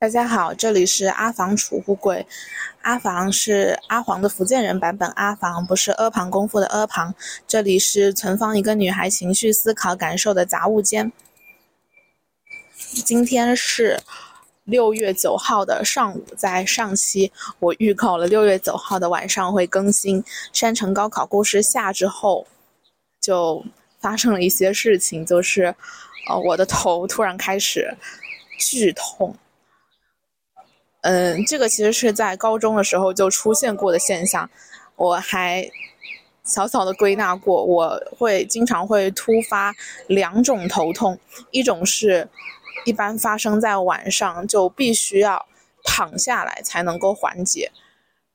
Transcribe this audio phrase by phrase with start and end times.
[0.00, 2.26] 大家好，这里是阿房储物柜。
[2.80, 7.14] 阿房是阿黄的福建人版本，阿房不是阿房功夫的阿房。
[7.46, 11.12] 这里是存放一个女孩情绪、思考、感受的杂物间。
[13.04, 14.00] 今天是
[14.64, 22.46] 六月九号的上午，在上期我预告了六月九号的晚上会更新《山城高考故事下》之后，
[23.20, 23.62] 就
[23.98, 25.74] 发生了一些事情，就是
[26.26, 27.94] 呃我的头突然开始
[28.58, 29.36] 剧痛。
[31.02, 34.48] 嗯，这个其实是在高中的时候就出现过的现象，
[34.96, 35.70] 我还
[36.44, 39.72] 小小的归纳过，我会经常会突发
[40.08, 41.18] 两种头痛，
[41.50, 42.28] 一种是
[42.84, 45.46] 一般发生在晚上，就必须要
[45.84, 47.70] 躺下来才能够缓解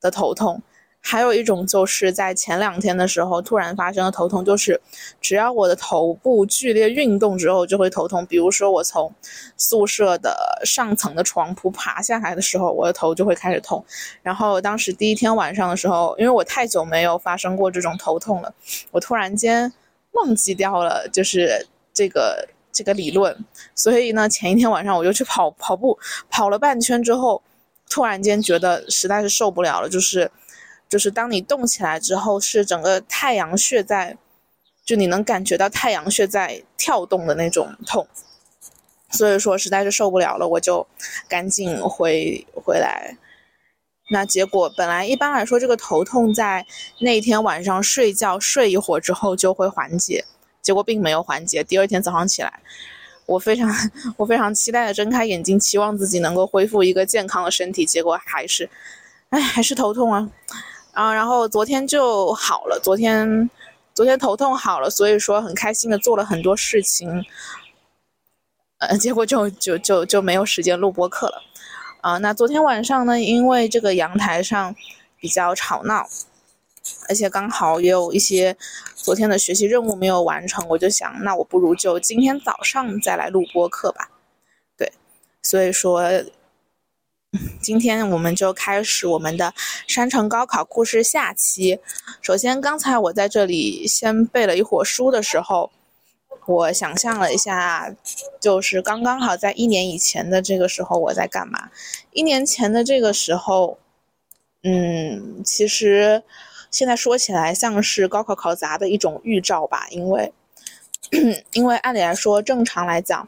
[0.01, 0.63] 的头痛。
[1.07, 4.81] 还有一种就是在前两天的时候突然发生的头痛，就是
[5.21, 8.25] 只要我的头部剧烈运动之后就会头痛。
[8.25, 9.13] 比如说我从
[9.55, 13.85] 宿舍的上层的床铺爬下来的时候，我的头就会开始痛。
[14.23, 18.51] 然后当时第一天晚上的时候，因为我太久没有发生过这种头痛了，
[18.89, 19.71] 我突然间
[20.13, 23.37] 忘记掉了就是这个这个理论，
[23.75, 25.99] 所以呢前一天晚上我就去跑跑步，
[26.31, 27.43] 跑了半圈之后，
[27.91, 30.31] 突然间觉得实在是受不了了，就是。
[30.95, 34.17] 就是当你动起来之后，是整个太阳穴在，
[34.85, 38.07] 就你能感觉到太阳穴在跳动的那种痛，
[39.09, 40.87] 所以说实在是受不了了，我就
[41.27, 43.17] 赶紧回回来。
[44.09, 46.65] 那结果本来一般来说这个头痛在
[47.01, 50.23] 那天晚上睡觉睡一会儿之后就会缓解，
[50.61, 51.61] 结果并没有缓解。
[51.61, 52.61] 第二天早上起来，
[53.25, 53.69] 我非常
[54.15, 58.69] 我非常期待的睁开眼睛，期望自己能够恢复一个健康的身体，结果还是，
[59.31, 60.31] 哎，还是头痛啊。
[60.95, 63.49] 啊，然后昨天就好了，昨天，
[63.93, 67.21] 昨天头痛好了，所以说很开心的做了很多事情，
[68.77, 71.43] 呃，结果就就就就没有时间录播课了，
[71.99, 74.73] 啊，那昨天晚上呢，因为这个阳台上
[75.19, 76.07] 比较吵闹，
[77.09, 78.55] 而且刚好也有一些
[78.95, 84.09] 昨天的学习任务没有完成，我就想，那我不如就今天早上再来录播课吧，
[84.77, 84.93] 对，
[85.43, 86.01] 所以说。
[87.61, 89.53] 今天我们就开始我们的
[89.87, 91.79] 山城高考故事下期。
[92.21, 95.71] 首先，刚才我在这里先背了一会儿书的时候，
[96.45, 97.93] 我想象了一下，
[98.39, 101.69] 就是刚刚好在一年以前的这个时候我在干嘛。
[102.11, 103.79] 一年前的这个时候，
[104.63, 106.23] 嗯，其实
[106.71, 110.31] 现在说起来像是高考考砸的一种预兆吧，因为
[111.53, 113.27] 因为按理来说，正常来讲。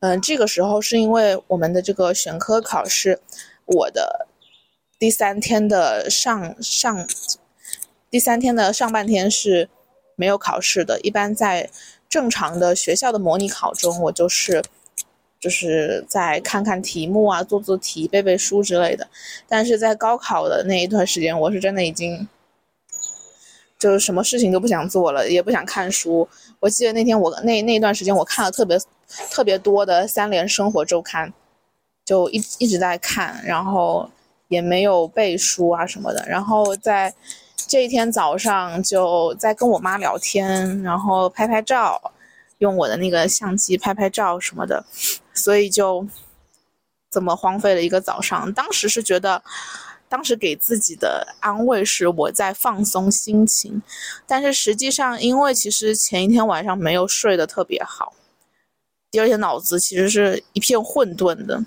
[0.00, 3.18] 嗯，这个时候是因为我们的这个选科考试，
[3.64, 4.26] 我的
[4.98, 7.08] 第三天的上上
[8.10, 9.70] 第三天的上半天是
[10.14, 11.00] 没有考试的。
[11.00, 11.70] 一般在
[12.10, 14.62] 正常的学校的模拟考中，我就是
[15.40, 19.08] 就是在看看题目啊，做做题，背背书之类的。
[19.48, 22.28] 但是在高考的那一段时间，我是真的已经
[23.78, 26.28] 就是什么事情都不想做了，也不想看书。
[26.60, 28.78] 我记得那天我那那段时间我看了特别。
[29.30, 31.32] 特别多的三联生活周刊，
[32.04, 34.10] 就一一直在看，然后
[34.48, 36.24] 也没有背书啊什么的。
[36.28, 37.14] 然后在
[37.68, 42.12] 这一天早上就在跟我妈聊天，然后拍拍照，
[42.58, 44.84] 用我的那个相机拍拍照什么的。
[45.34, 46.06] 所以就
[47.10, 48.52] 这么荒废了一个早上。
[48.52, 49.42] 当时是觉得，
[50.08, 53.82] 当时给自己的安慰是我在放松心情，
[54.26, 58.12] 但是实际上因为其实前一天晚上没有睡得特别好。
[59.16, 61.58] 第二天脑子其实是一片混沌的，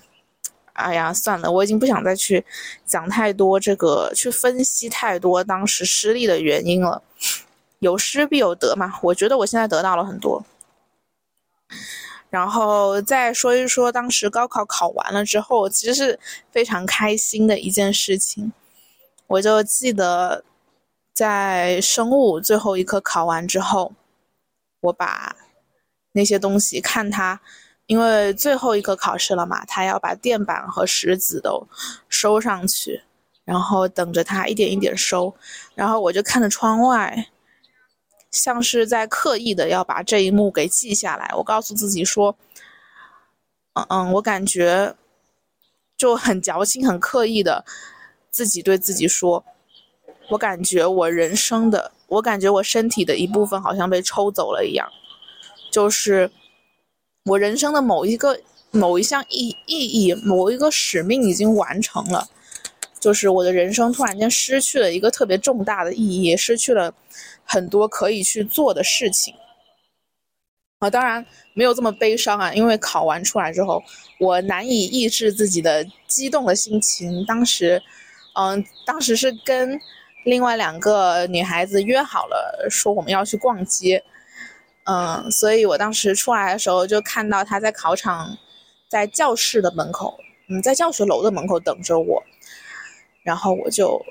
[0.74, 2.46] 哎呀，算了，我已经不想再去
[2.86, 7.02] 讲太多这个，去分析太多当时失利的原因了。
[7.80, 10.44] 有失必有得嘛，我觉得我现在得到了很多。
[12.28, 16.20] 然后再说一说当时高考考完了之后，其实是
[16.52, 18.52] 非常开心的一件事情。
[19.26, 20.44] 我就记得
[21.12, 23.92] 在生物最后一科考完之后，
[24.82, 25.34] 我把。
[26.12, 27.40] 那些东西看他，
[27.86, 31.66] 因为最后一科考试了嘛，他要把垫板和石子都
[32.08, 33.02] 收上去，
[33.44, 35.34] 然后等着他一点一点收。
[35.74, 37.28] 然后我就看着窗外，
[38.30, 41.32] 像是在刻意的要把这一幕给记下来。
[41.36, 42.36] 我告诉自己说
[43.74, 44.94] ：“嗯嗯，我感觉
[45.96, 47.64] 就很矫情，很刻意的
[48.30, 49.44] 自己对自己说，
[50.30, 54.88] 我感觉我人生的，我感觉我身体的一部分好像被抽走了一样。”
[55.70, 56.30] 就是
[57.24, 58.40] 我人生的某一个
[58.70, 62.28] 某一项意意义，某一个使命已经完成了，
[62.98, 66.92] 就是我的人生突然间失去了一个特别重大的意义，失去了
[67.44, 69.34] 很多可以去做的事情。
[70.78, 73.82] 啊，当然没有这么悲伤啊，因为考完出来之后，
[74.18, 77.22] 我难以抑制自己的激动的心情。
[77.26, 77.82] 当时，
[78.34, 79.78] 嗯，当时是跟
[80.24, 84.02] 另外两个女孩子约好了，说我们要去逛街，
[84.90, 88.36] 嗯，所以我当时出来的时候就看到他在考场，
[88.88, 92.20] 在教室的门口，嗯，在教学楼的门口等着我，
[93.22, 94.04] 然后我就，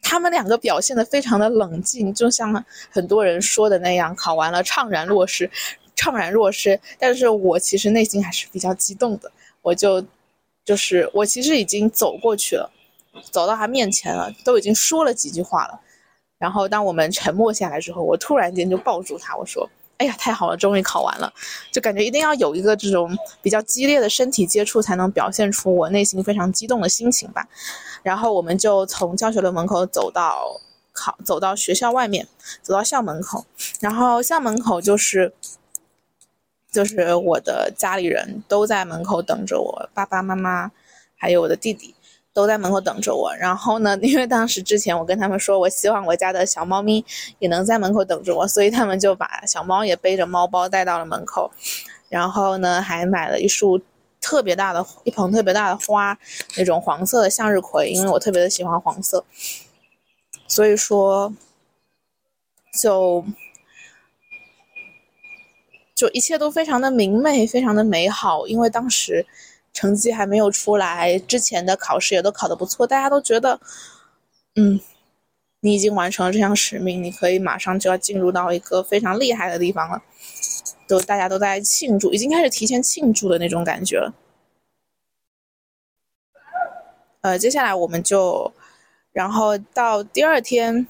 [0.00, 5.50] 他们两个表现的非常的冷静，就像很多人说的那样，考完了怅然若失。
[5.96, 9.30] 怅然若失，但是我其实内心还是比较激动的。
[9.62, 10.04] 我就，
[10.64, 12.70] 就是我其实已经走过去了，
[13.30, 15.80] 走到他面前了，都已经说了几句话了。
[16.38, 19.70] 然后当我们沉默下来之后，我突然间就抱住他，我说
[20.04, 21.32] ：“哎呀，太好了，终于考完了！”
[21.72, 27.48] 就感觉一定要有一个这种比较激烈的身体接触，才能表现出我内心非常激动的心情吧。
[28.02, 30.60] 然后我们就从教学楼门口走到
[30.92, 32.28] 考，走到学校外面，
[32.62, 33.46] 走到校门口，
[33.80, 35.32] 然后校门口就是。
[36.74, 40.72] 就是我的家里人都在门口等着我，爸爸妈妈
[41.16, 41.94] 还有我的弟弟
[42.34, 43.34] 都在门口等着我。
[43.36, 47.02] 然后呢， 因为当时之前我跟他们说，我希望我家的小猫咪
[47.38, 51.50] 也能在门口等着我，所以他们就把小猫也背着猫包带到了门口。
[52.10, 53.80] 然后呢，还买了一束
[54.20, 56.18] 特别大的一盆特别大的花，
[56.58, 59.24] 那种黄色的向日葵，因为我特别的喜欢黄色。
[60.48, 61.32] 所以说，
[62.78, 63.24] 就。
[65.96, 68.48] 就一切都非常的明媚，非常的美好。
[68.48, 69.24] 因为当时
[69.74, 73.60] 成绩还没有出来，之前的考试也都考得不错，大家都觉得，
[74.54, 74.80] 嗯，
[75.60, 80.02] 你已经完成了这项使命，你可以马上就要进入到一个非常厉害的地方了。
[80.88, 84.14] 都大家都在庆祝，已经开始提前庆祝的那种感觉了。
[87.20, 88.50] 呃，接下来我们就，
[89.12, 90.86] 然后到第二天。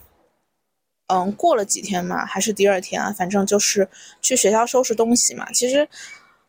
[1.09, 3.87] 嗯，过了几天嘛，还是第二天啊，反正就是
[4.23, 5.53] 去学校收拾东西嘛。
[5.53, 5.87] 其实，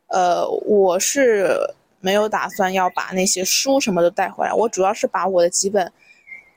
[0.07, 1.59] 呃，我是
[2.05, 5.91] 没有打算要把那些书什么的带回来，我主要是把我的几本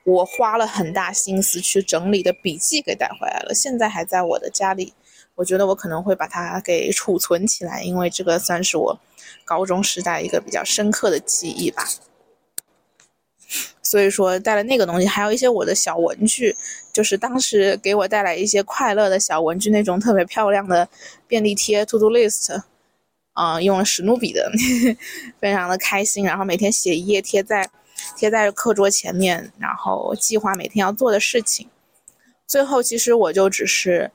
[0.05, 4.93] 我花了很大心思去整理的笔记给带回来了，现在还在我的家里。
[5.37, 9.01] 我觉得我可能会把它给储存起来，因为这个算是我
[9.47, 11.89] 高中时代一个比较深刻的记忆吧。
[13.83, 16.55] 所以说带了那个东西，还有一些我的小文具，
[16.93, 20.87] 就是当时给我带来一些快乐的小文具，那种特别漂亮的
[21.27, 22.61] 便利贴 To Do List，
[23.39, 24.51] 啊，用了史努比的，
[25.39, 26.25] 非常的开心。
[26.25, 27.71] 然后每天写一页，贴在
[28.17, 31.69] 贴在课桌前面，然后计划每天要做的事情。
[32.49, 34.11] 最后其实我就只是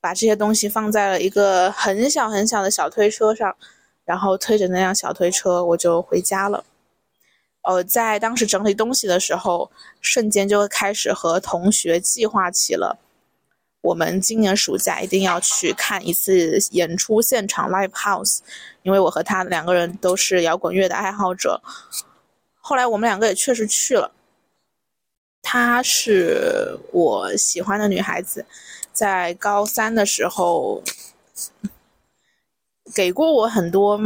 [0.00, 3.54] 把这些东西放在了一个很小很小的小推车上，
[4.04, 6.64] 然后推着那辆小推车我就回家了。
[7.62, 9.70] 呃，在当时整理东西的时候，
[10.00, 12.98] 瞬间就开始和同学计划起了，
[13.84, 18.38] 我们今年暑假一定要去看一次演出现场 live house，
[18.82, 21.60] 因为我和他两个人都是摇滚乐的爱好者。
[22.54, 24.10] 后来我们两个也确实去了。
[25.42, 28.46] 她是我喜欢的女孩子，
[28.90, 30.82] 在高三的时候，
[32.94, 34.00] 给过我很多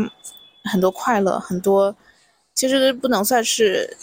[0.64, 1.94] 很多快乐，很多。
[2.52, 3.96] 其实不能算是，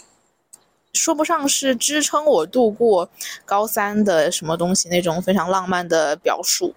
[0.96, 3.08] 说不上是支撑我度过
[3.44, 6.74] 高三的什么东西那种非常浪漫的表述，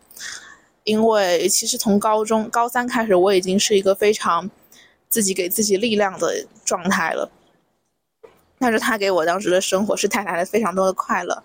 [0.83, 4.49] 因为其实从高中高三开始，我已经是一个非常
[5.07, 7.31] 自己给自己力量的状态了。
[8.59, 11.41] 但是他给我当时的生活是带来了非常多的快乐，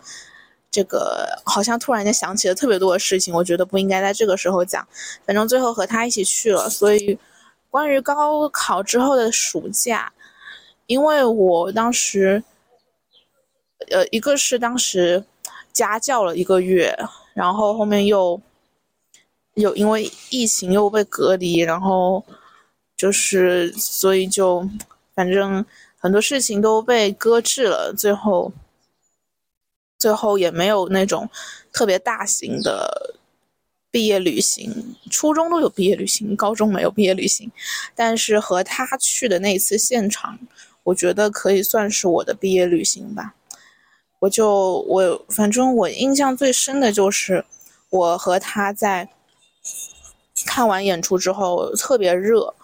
[0.70, 4.84] 这个好像突然间想起了特别多的事情，我觉得不应该在这个时候讲。
[5.24, 7.16] 反正最后和他一起去了，所以
[7.70, 10.12] 关于高考之后的暑假。
[10.86, 12.42] 因为我当时，
[13.90, 15.24] 呃，一个是当时
[15.72, 16.96] 家教了一个月，
[17.34, 18.40] 然后后面又
[19.54, 22.24] 又因为疫情又被隔离，然后
[22.96, 24.68] 就是所以就
[25.14, 25.64] 反正
[25.98, 28.52] 很多事情都被搁置了，最后
[29.98, 31.28] 最后也没有那种
[31.72, 33.14] 特别大型的
[33.90, 34.96] 毕业旅行。
[35.10, 37.50] 初中都有毕业旅行，高中没有毕业旅行，
[37.94, 40.38] 但是和他去的那一次现场。
[40.82, 43.34] 我觉得可以算是我的毕业旅行吧，
[44.24, 47.44] 我就我反正我印象最深的就是
[47.90, 49.08] 我和他在
[50.46, 52.54] 看完演出之后特别热，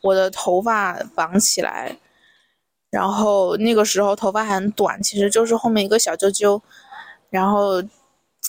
[0.00, 1.96] 我的头发绑起来，
[2.90, 6.60] 然后那个时候头发很短，其实就是后面一个小揪揪，
[7.30, 7.82] 然后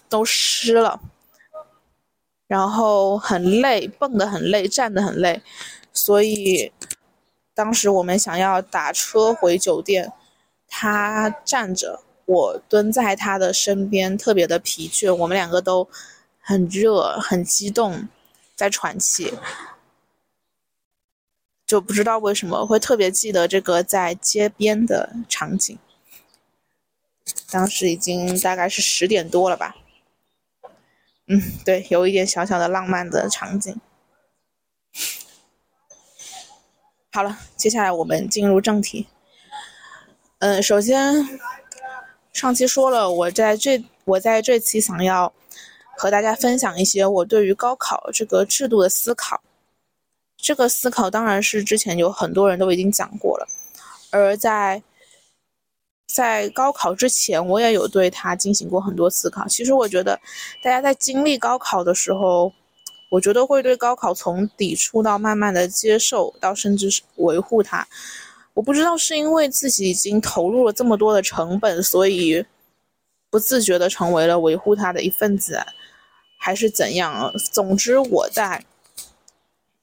[0.09, 0.99] 都湿了，
[2.47, 5.41] 然后很累，蹦得很累，站得很累，
[5.93, 6.71] 所以。
[7.53, 10.11] 当时我们想要打车回酒店，
[10.67, 15.13] 他站着，我蹲在他的身边，特别的疲倦。
[15.13, 15.87] 我们两个都
[16.41, 18.07] 很热，很激动，
[18.55, 19.33] 在喘气，
[21.65, 25.77] 就不知道为什么会特别记得这个在街边的场景。
[27.49, 29.75] 当时已经大概是十点多了吧，
[31.27, 33.79] 嗯，对，有一点小小的浪漫的场景。
[37.11, 39.07] 好了，接下来我们进入正题。
[40.39, 41.39] 嗯，首先
[42.35, 45.31] 上期说了，我在这我在这期想要
[45.97, 49.41] 和大家分享一些我对于高考这个制度的思考。
[50.35, 53.47] 这个思考当然是之前有很多人都已经讲过了，
[54.11, 54.83] 而在。
[56.07, 59.45] 在高考之前，我也有对它进行过很多思考。
[59.47, 60.17] 其实我觉得，
[60.63, 62.53] 大家在经历高考的时候，
[63.09, 67.85] 我觉得会对高考从抵触到慢慢的接受，到甚至是维护它。
[68.55, 72.43] 我不知道是因为自己已经投入了这么多的成本，所以
[73.29, 75.59] 不自觉的成为了维护他的一份子，
[76.39, 77.31] 还是怎样？
[77.53, 78.65] 总之，我在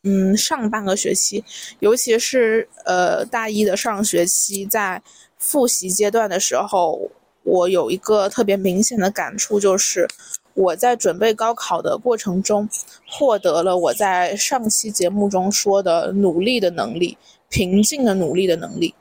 [0.03, 1.45] 嗯上半个学期，
[1.79, 5.01] 尤其是呃大一的上学期，在。
[5.45, 7.11] 复习阶段的时候，
[7.43, 10.07] 我有一个特别明显的感触，就是
[10.55, 12.69] 我在准备高考的过程中，
[13.09, 17.19] 获得了我在上期节目中说的努力的能力，
[17.53, 18.97] 平静的努力的能力。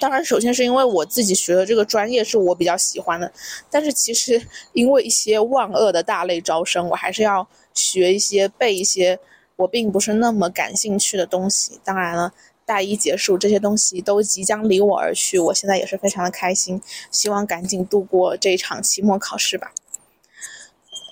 [0.00, 3.32] 当然，首先是因为我自己学的这个专业是我比较喜欢的，
[3.70, 9.16] 但是其实因为一些万恶的大类招生，我还是要学一些背一些
[9.54, 11.78] 我并不是那么感兴趣的东西。
[11.84, 12.32] 当然了。
[12.68, 19.70] 大一结束，这些东西都即将离我而去，我现在也是非常的开心，希望赶紧度过这一场期末考试吧。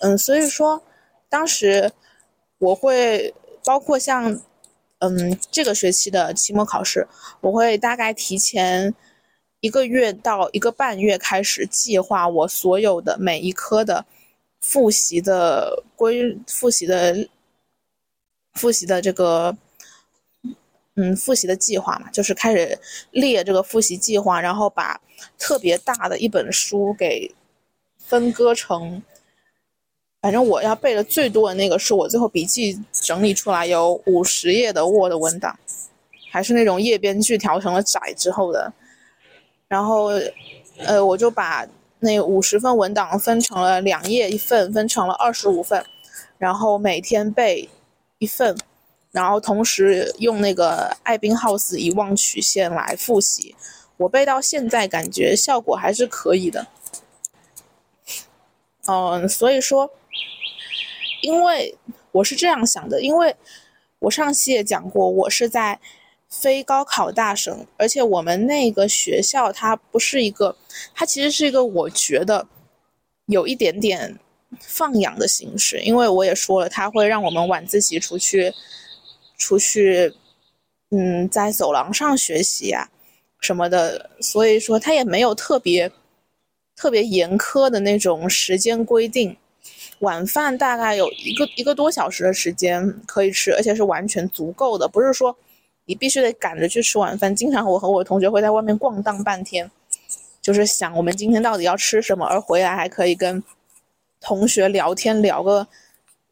[0.01, 0.83] 嗯，所以说，
[1.29, 1.93] 当时
[2.59, 3.33] 我会
[3.65, 4.43] 包括像，
[4.99, 7.07] 嗯，这个学期的期末考试，
[7.41, 8.95] 我会大概提前
[9.61, 14.05] 一个月到一个半月开始计划我所有的每一科的
[14.61, 17.29] 复习的规复习的
[18.55, 19.57] 复习的这个。
[20.97, 22.79] 嗯，复习的计划嘛，就是开始
[23.11, 25.01] 列这个复习计划，然后把
[25.37, 27.29] 特别大的一本书给
[27.99, 29.03] 分割成，
[30.25, 35.55] 反正我要背的最多的那个是我最后笔记整理出来有五十页的 Word 文档，
[36.31, 38.73] 还是那种页边距调成了窄之后的，
[39.69, 40.13] 然后
[40.79, 45.85] 呃，我就把那五十份文档分成了两页一份，分成了二十五份，
[46.39, 47.69] 然后每天背
[48.17, 48.57] 一份。
[49.13, 53.55] 然后同时用那个艾宾浩斯遗忘曲线来复习，
[53.99, 56.67] 我背到现在感觉效果还是可以的。
[58.87, 59.91] 嗯，所以说，
[61.25, 61.75] 因为
[62.13, 63.35] 我是这样想的，因为
[63.99, 65.81] 我上期也讲过，我是在
[66.29, 70.57] 非高考大省，而且我们那个学校它不是一个，
[70.95, 72.47] 它其实是一个我觉得
[73.27, 74.19] 有一点点
[74.61, 78.53] 放养的形式，因为我也说了，它会让我们晚自习出去。
[79.37, 80.15] 出去，
[80.91, 82.89] 嗯，在走廊上学习呀，
[83.41, 85.91] 什么的，所以说他也没有特别
[86.77, 89.37] 特别严苛的那种时间规定。
[90.01, 95.37] 晚饭大概有一个一个多小时的时间可以吃，而且是完全足够的，不是说
[95.87, 97.35] 你必须得赶着去吃晚饭。
[97.35, 99.71] 经常我和我同学会在外面逛荡半天，
[100.43, 103.43] 就是想我们今天到底要吃什么，而回来还可以跟
[104.21, 105.67] 同学聊天聊个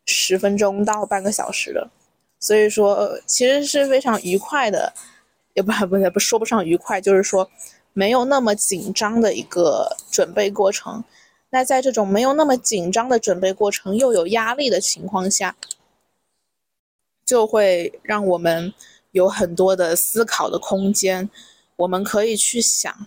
[0.07, 1.89] 十分钟到半个小时的。
[2.41, 4.93] 所以说，其实是非常愉快的，
[5.55, 7.49] 也不不不说不上愉快，就是说
[7.93, 11.05] 没有那么紧张的一个准备过程。
[11.55, 15.55] 那在这种没有那么紧张的准备过程，又有压力的情况下，
[17.27, 18.73] 就会让我们
[19.11, 21.29] 有很多的思考的空间。
[21.77, 23.07] 我们可以去想，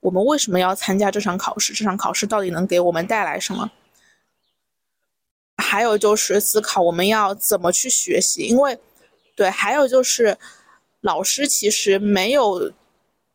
[0.00, 1.72] 我们为什么要参加这场考试？
[1.72, 3.70] 这场考试到底能给我们带来什么？
[5.56, 8.78] 还有就是思考我们要怎么去学习，因为，
[9.34, 10.36] 对，还有就是
[11.00, 12.70] 老师其实没有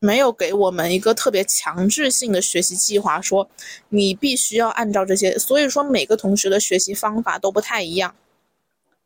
[0.02, 3.48] 没有给我们一个特别强制性的学习计划，说
[3.90, 8.12] 你必须要按照这些，所以说每个同学的学习方法都不太一样。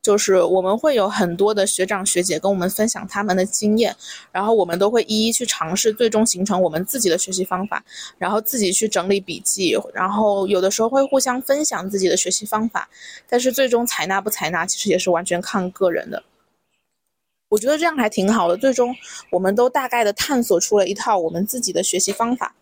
[0.01, 3.95] 就是我们会有很多的学长学姐跟我们分享他们的经验，
[4.33, 7.85] 然后我们都会一一去尝试，最终形成我们自己的学习方法，
[8.17, 12.89] 然后自己去整理笔记，然后有的时候会互相分享自己的学习方法，
[13.29, 16.23] 但是最终采纳不采纳，其实也是完全看个人的。
[17.49, 18.95] 我觉得这样还挺好的，最终
[19.31, 22.55] 我们都大概的探索出了一套我们自己的学习方法，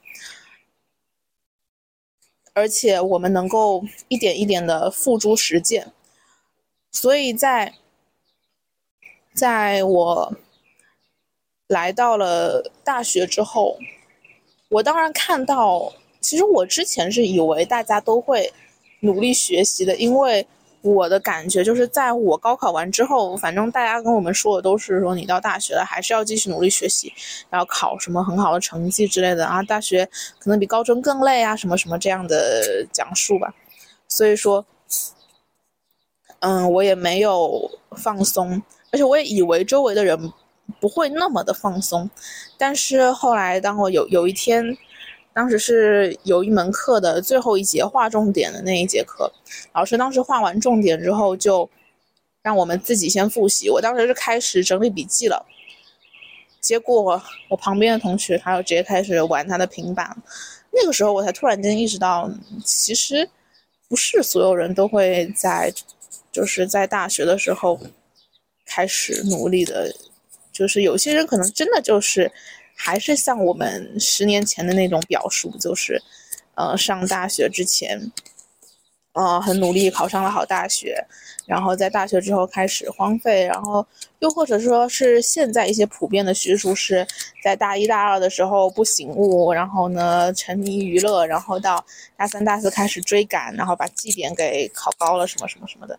[2.52, 5.92] 而且我们能够一点一点的付诸实践。
[6.92, 7.74] 所以在，
[9.32, 10.36] 在我
[11.66, 13.78] 来到了大学之后，
[14.68, 18.52] 我当然看到，其实我之前是以为大家都会
[19.00, 20.46] 努力学习的，因为
[20.84, 27.10] 我的感觉就是，在我高考完之后，反正大家跟我们说的都是说，你到大学了还是要继续努力学习，
[27.50, 29.62] 要考什么很好的成绩之类的啊。
[29.62, 30.04] 大学
[30.38, 33.54] 可能比高中更累啊，什么什么这样的讲述吧。
[34.08, 34.66] 所以说，
[36.40, 38.62] 嗯，我也没有放松，
[38.92, 40.30] 而且我也以为周围的人
[40.78, 42.10] 不会那么的放松。
[42.58, 44.76] 但是后来，当我有有一天。
[45.34, 49.32] 当时是有一门课的最后一节划重点的那一节课，
[49.72, 51.68] 老师当时划完重点之后，就
[52.40, 53.68] 让我们自己先复习。
[53.68, 55.44] 我当时是开始整理笔记了，
[56.60, 60.16] 结果我旁边的同学他就直接开始玩他的平板。
[60.70, 62.30] 那个时候我才突然间意识到，
[62.64, 63.28] 其实
[63.88, 65.74] 不是所有人都会在
[66.30, 67.80] 就是在大学的时候
[68.64, 69.92] 开始努力的，
[70.52, 72.30] 就是有些人可能真的就是。
[72.74, 76.02] 还是像我们十年前的那种表述，就是，
[76.54, 78.12] 呃，上大学之前，
[79.12, 80.96] 呃，很努力考上了好大学，
[81.46, 83.86] 然后在大学之后开始荒废，然后
[84.18, 87.06] 又或者说是现在一些普遍的叙述是
[87.42, 91.84] 在大一大二的时候不醒悟，然后呢沉迷娱乐，然后到
[92.16, 95.98] 大三大四开始追赶，然后把绩点给考高了，什么什么什么的。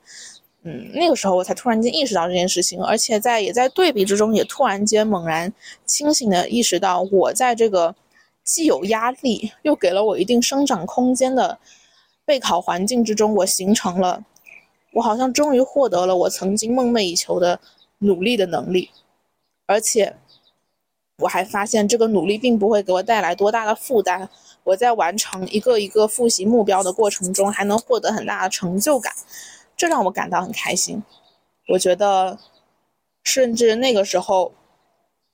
[0.67, 5.53] 嗯，那个时候我才突然间意识到这件事情，而且在也在对比之中，也突然间猛然
[5.85, 7.93] 清醒的意识到，我在这个
[8.43, 11.59] 既有压力又给了我一定生长空间的
[12.25, 14.25] 备考环境之中，我形成了，
[14.93, 17.59] 我好像终于获得了我曾经梦寐以求的
[17.99, 18.89] 努力的能力，
[19.67, 20.15] 而且
[21.19, 24.27] 我还发现这个努力并不会给我带来多大的负担，
[24.63, 29.13] 我在完成一个一个复习目标的过程中，还能获得很大的成就感。
[29.77, 31.03] 这让我感到很开心，
[31.67, 32.37] 我觉得，
[33.23, 34.53] 甚至那个时候，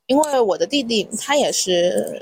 [0.07, 2.21] 因为我的弟弟他也是，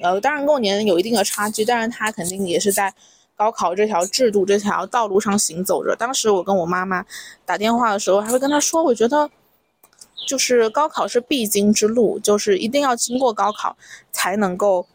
[0.00, 2.94] 呃，当然跟我年龄有一定的差距，但是他肯定也是在
[3.36, 5.94] 高考这条制度这条道路上行走着。
[5.94, 7.04] 当时我跟我妈妈
[7.44, 9.30] 打电话的时候，还会跟她说，我觉得，
[10.26, 13.76] 就是高考是必经之路，就是一定要经过高考
[14.10, 14.86] 才能够。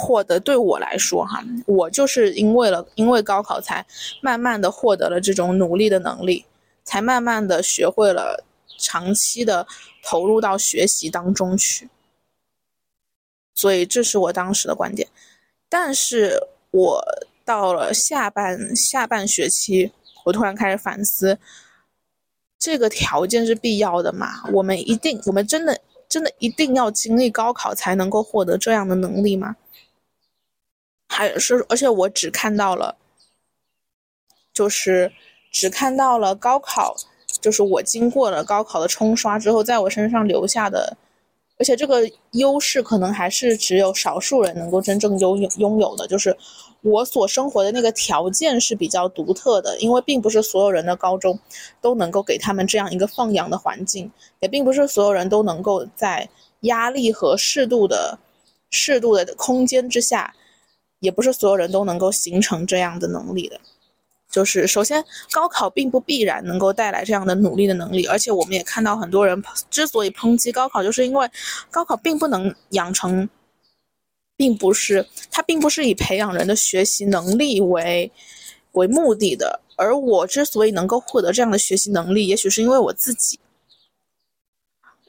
[0.00, 3.84] 获得对我来说，哈，我就是因为了因为高考才
[4.22, 6.46] 慢慢的获得了这种努力的能力，
[6.82, 8.42] 才慢慢的学会了
[8.78, 9.66] 长期的
[10.02, 11.90] 投入到学习当中去。
[13.54, 15.06] 所以这是我当时的观点。
[15.68, 17.04] 但是我
[17.44, 19.92] 到了下半下半学期，
[20.24, 21.38] 我突然开始反思，
[22.58, 24.42] 这个条件是必要的吗？
[24.52, 29.56] 我们一定，我们真的真的一定要经历高考才能够获得这样的能力吗？
[31.20, 32.96] 还是，而且我只看到了，
[34.54, 35.12] 就是
[35.52, 36.96] 只看到了高考，
[37.42, 40.96] 就是我经过了高考的冲刷之后，在我身上留下的，
[41.58, 46.34] 而且这个优势可能还是只有少数人能够真正拥有拥有的，就是
[46.80, 51.38] 我所生活的那个条件是比较独特的，因为并不是所有人的高中
[51.82, 56.26] 都能够给他们这样一个放养的环境，也并不是所有人都能够在
[56.60, 58.18] 压力和适度的
[58.70, 60.34] 适度的空间之下。
[61.00, 63.58] 也不是所有人都能够形成这样的能力的，
[64.30, 71.28] 就是首先高考并不必然能够带来这样的努力的能力，而且我们也看到很多人之所以抨击高考，就是因为
[71.70, 73.28] 高考并不能养成，
[74.36, 78.12] 并不是它并不是以培养人的学习能力为
[78.72, 83.40] 为目的的，而我之所以能够获得这样的学习能力，也许是因为我自己，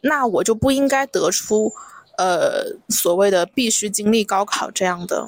[0.01, 1.73] 那我就不应该得出
[2.17, 5.27] 呃所谓的必须经历高考这样的。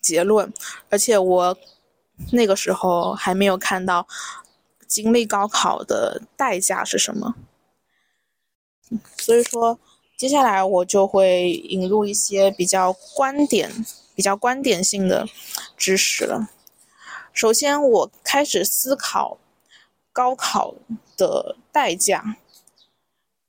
[0.00, 0.52] 结论，
[0.88, 1.56] 而且我
[2.32, 4.06] 那个时候还没有看到
[4.86, 7.34] 经历高考的代价是什么，
[9.16, 9.78] 所以说
[10.16, 13.84] 接下来我就会引入一些比较观点、
[14.14, 15.26] 比较观点性的
[15.76, 16.48] 知识了。
[17.32, 19.38] 首先，我开始思考
[20.12, 20.74] 高考
[21.16, 22.36] 的代价，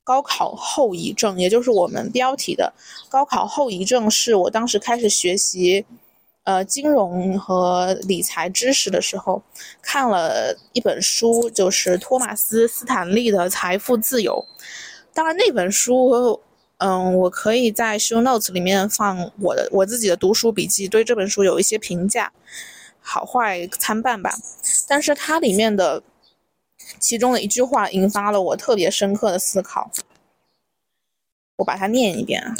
[0.03, 2.73] 高考后遗症，也就是我们标题的
[3.09, 5.85] 高考后遗症，是我当时开始学习。
[6.43, 9.43] 呃，金融和理财知识的时候，
[9.79, 14.43] 看了一本书，就是托马斯·斯坦利的《财富自由》。
[15.13, 16.41] 当然，那本书，
[16.77, 22.33] 嗯，我可以在 show notes 里面放我的我自己的读书笔记，对这本书有一些评价，
[22.99, 24.35] 好坏参半吧。
[24.87, 26.01] 但是它里面的
[26.99, 29.91] 其中的一句话引发了我特别深刻的思考，
[31.57, 32.57] 我把它念一遍啊，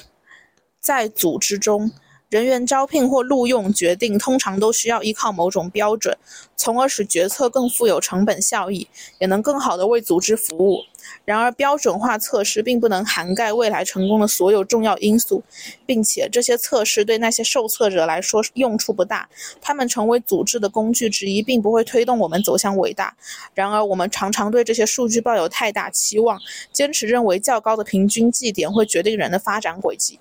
[0.80, 1.92] 在组织中。
[2.32, 6.18] 人员招聘或录用决定通常都需要依靠某种标准，
[6.56, 8.88] 从而使决策更富有成本效益，
[9.20, 10.80] 也能更好地为组织服务。
[11.26, 15.44] 然而，标准化测试并不能涵盖未来成功的所有重要因素，
[15.86, 19.28] 并且这些测试对那些受测者来说用处不大。
[19.60, 23.14] 他们成为组织的工具之一，并不会推动我们走向伟大。
[23.54, 26.40] 然而，我们常常对这些数据抱有太大期望，
[26.72, 30.18] 坚持认为较高的平均绩点会决定人的发展轨迹。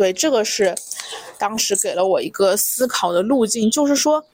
[0.00, 0.74] 对，这个是
[1.36, 4.24] 当时给了我一个思考的路径，就是说，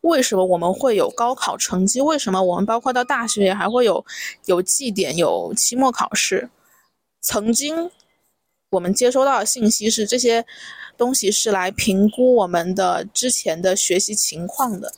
[0.00, 2.00] 为什么我们会有高考成绩？
[2.00, 4.04] 为什么我们包括到大学也还会有
[4.46, 6.50] 有绩点、有期末考试？
[7.20, 7.88] 曾经
[8.70, 10.44] 我们接收到的信息是，这些
[10.98, 14.92] 东西是来评估我们的之前的学习情况的。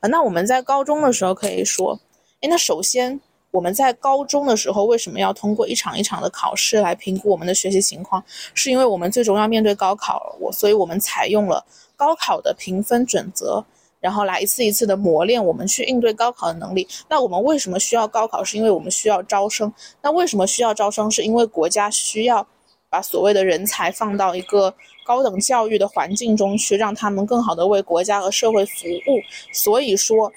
[0.00, 2.00] 啊，那我们在高中的时候可以说，
[2.40, 3.20] 哎，那首先。
[3.52, 8.22] 我们在高中的时候为什么要通过一场一场的考试来评估我们的学习情况？
[8.52, 11.64] 是因为我们最终要面对高考，我所以我们采用了
[11.96, 13.64] 高考的评分准则，
[13.98, 16.86] 然后来一次一次的磨练我们去应对高考的能力。
[17.08, 18.44] 那我们为什么需要高考？
[18.44, 19.72] 是因为我们需要招生。
[20.02, 21.10] 那为什么需要招生？
[21.10, 22.46] 是因为国家需要
[22.90, 24.74] 把所谓的人才放到一个
[25.06, 29.22] 高等教育的环境中去，让他们更好的为国家和社会服务。
[29.54, 30.30] 所以说，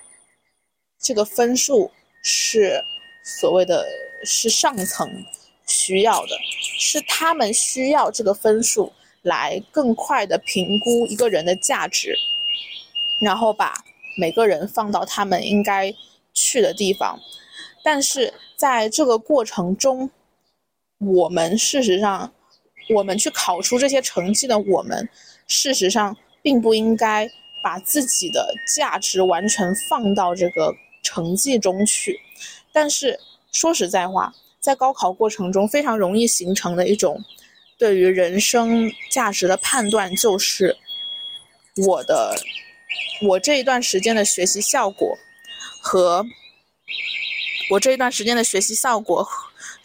[1.01, 1.91] 这个分数
[2.23, 2.81] 是。
[3.37, 3.85] 所谓的
[4.23, 5.07] 是上层
[5.67, 6.29] 需要的，
[6.79, 12.15] 是他们需要这个分数来更快的评估一个人的价值，
[13.21, 13.73] 然后把
[14.17, 15.93] 每个人放到他们应该
[16.33, 17.19] 去的地方。
[17.83, 20.09] 但是在这个过程中，
[20.97, 22.33] 我们事实上，
[22.95, 25.07] 我们去考出这些成绩的我们，
[25.47, 27.29] 事实上并不应该
[27.63, 32.19] 把自己的价值完全放到这个成绩中去。
[32.71, 33.19] 但是
[33.51, 37.23] 说实在话，在高考过程中非常容易形成的一种
[37.77, 40.77] 对于人生价值的判断，就是
[41.87, 42.35] 我的
[43.21, 45.17] 我这一段时间的学习效果
[45.81, 46.25] 和
[47.71, 49.27] 我这一段时间的学习效果。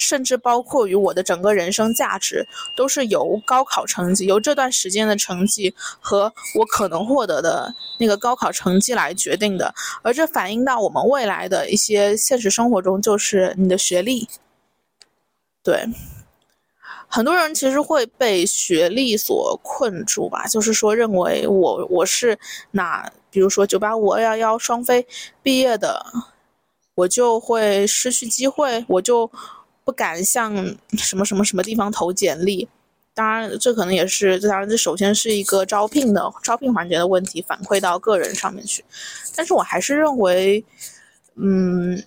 [0.05, 9.75] 甚至包括于我的整个人生价值，都是由高考成绩、由这段时间的成绩和我可能获得的那个高考成绩来决定的。
[10.03, 14.29] 而这反映到我们未来的一些现实生活中，就是你的学历。
[15.63, 15.87] 对，
[17.09, 22.39] 很多人其实会被学历所困住吧，就是说认为我我是
[22.73, 25.07] 哪，比如说九八五、二幺幺、双非
[25.43, 26.05] 毕业的，
[26.95, 29.31] 我就会失去机会，我就。
[29.85, 30.55] 不敢向
[30.97, 32.69] 什么什么什么地方投简历，
[33.13, 38.85] 当然这可能也是，当然这首先是一个招聘的招聘环节的问题，反馈到个人上面去。
[39.37, 40.65] 但是我还是认为，
[41.37, 42.03] 嗯，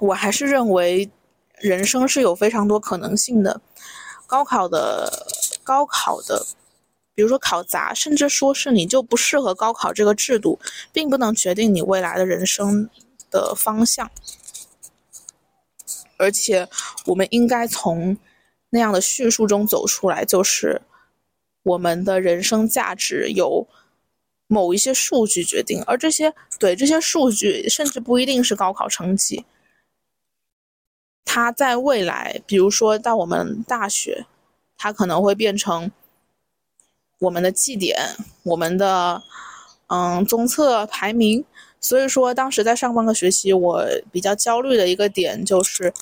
[0.00, 1.08] 我还是认为
[1.58, 3.60] 人生是有非常多可能性的。
[4.26, 5.26] 高考的
[5.62, 6.44] 高考的，
[7.14, 10.58] 比如说考砸，甚至说是你就不适合高考这个制度，
[10.90, 12.88] 并不能决定你未来的人生
[13.30, 14.10] 的方向。
[16.22, 16.68] 而且，
[17.06, 18.16] 我们应该从
[18.70, 20.80] 那样的叙述中走出来，就是
[21.64, 23.66] 我们的人生价值由
[24.46, 29.44] 某一些数据决定，而这些对这些数据甚至不一定是高考成绩，
[31.24, 34.26] 它在未来，比如说到我们大学，
[34.76, 35.90] 它可能会变成
[37.18, 37.98] 我们的绩点，
[38.44, 39.22] 我们的
[39.88, 41.44] 嗯综测排名。
[41.82, 45.92] 所以说，当时在上半个学期，我比较焦虑的一个点就是，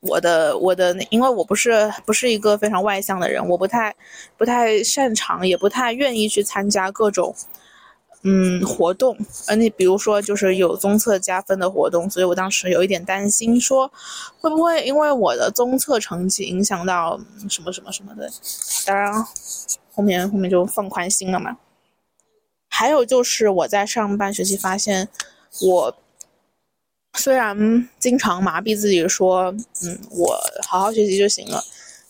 [0.00, 3.94] 我的我的，因为我不是不是一个非常外向的人，我不太
[4.36, 7.32] 不太擅长，也不太愿意去参加各种
[8.22, 9.16] 嗯活动。
[9.46, 13.88] 呃，你比如说，就是有综测加分的活动，所以我当时有一点担心，说
[14.40, 18.28] 会不会因为我的综测成绩影响到什么什么什么的。
[18.84, 19.24] 当然，
[19.94, 21.56] 后面后面就放宽心了嘛。
[22.78, 25.08] 还有就是我在上半学期发现，
[25.62, 25.96] 我
[27.14, 29.44] 虽然经常麻痹自己说，
[29.82, 31.64] 嗯，我好好学习就行了，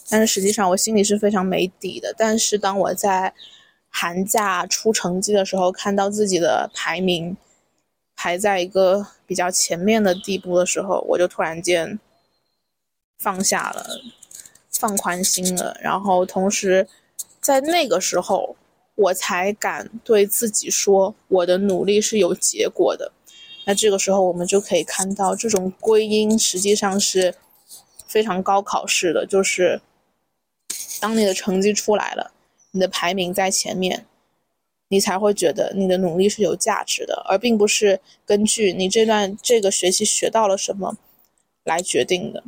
[0.09, 2.13] 但是实际上我心里是非常没底的。
[2.19, 3.33] 但是当我在
[3.91, 7.37] 寒假出成绩的时候，看到自己的排名
[8.17, 11.97] 排在一个比较前面的地步的时候，我就突然间
[13.21, 13.87] 放下了，
[14.73, 15.79] 放宽心了。
[15.81, 16.89] 然后同时
[17.41, 18.57] 在那个时候。
[18.97, 23.13] 我才敢对自己说，我的努力是有结果的。
[23.67, 27.35] 那这个时候，我们就可以看到，这种归因实际上是
[28.07, 29.81] 非常高考式的，就是
[31.01, 32.33] 当你的成绩出来了，
[32.71, 34.07] 你的排名在前面，
[34.89, 40.97] 你才会觉得你的努力是有价值的，而并不是根据你这段这个学期学到了什么
[41.65, 42.43] 来决定的。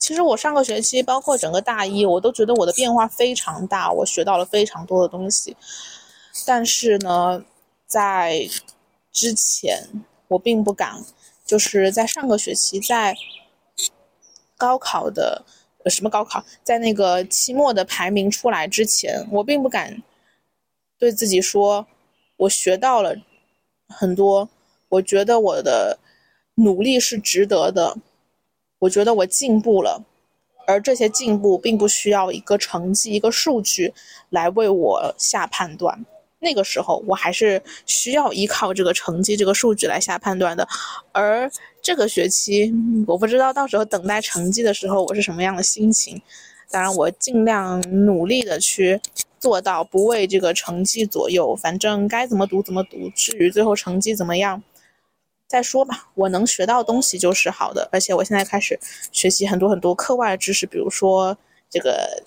[0.00, 5.54] 其实我上个学期，包括整个大一，我都觉得我的变化非常大，我学到了非常多的东西。
[6.46, 7.44] 但是呢，
[7.86, 8.48] 在
[9.12, 9.86] 之前
[10.26, 11.04] 我并不敢，
[11.44, 13.14] 就是在上个学期，在
[14.56, 15.44] 高考的
[15.86, 20.02] 什么高考，在那个期末的排名出来之前，我并不敢
[20.98, 21.86] 对自己说，
[22.38, 23.14] 我学到了
[23.86, 24.48] 很多，
[24.88, 25.98] 我觉得我的
[26.54, 27.98] 努力是值得的。
[28.80, 30.04] 我觉得我进步了，
[30.66, 33.94] 而这些进步并不需要一个成绩、一个数据
[34.30, 36.04] 来为我下判断。
[36.42, 40.66] 那个时候，我还是需要依靠这个成绩、这个数据来下判断的。
[41.12, 41.50] 而
[41.82, 42.72] 这个学期，
[43.06, 46.20] 我不知道到时候等待成绩的时候我是什么样的心情。
[46.70, 48.98] 当然，我尽量努力的去
[49.38, 53.10] 做到不为这个成绩左右，反正该怎么读怎么读。
[53.14, 54.62] 至于最后成绩怎么样？
[55.50, 58.78] 再说吧，我能学到东西就是好的，而且我现在开始
[59.10, 61.36] 学习很多很多课外的知识，比如说
[61.68, 62.22] 这个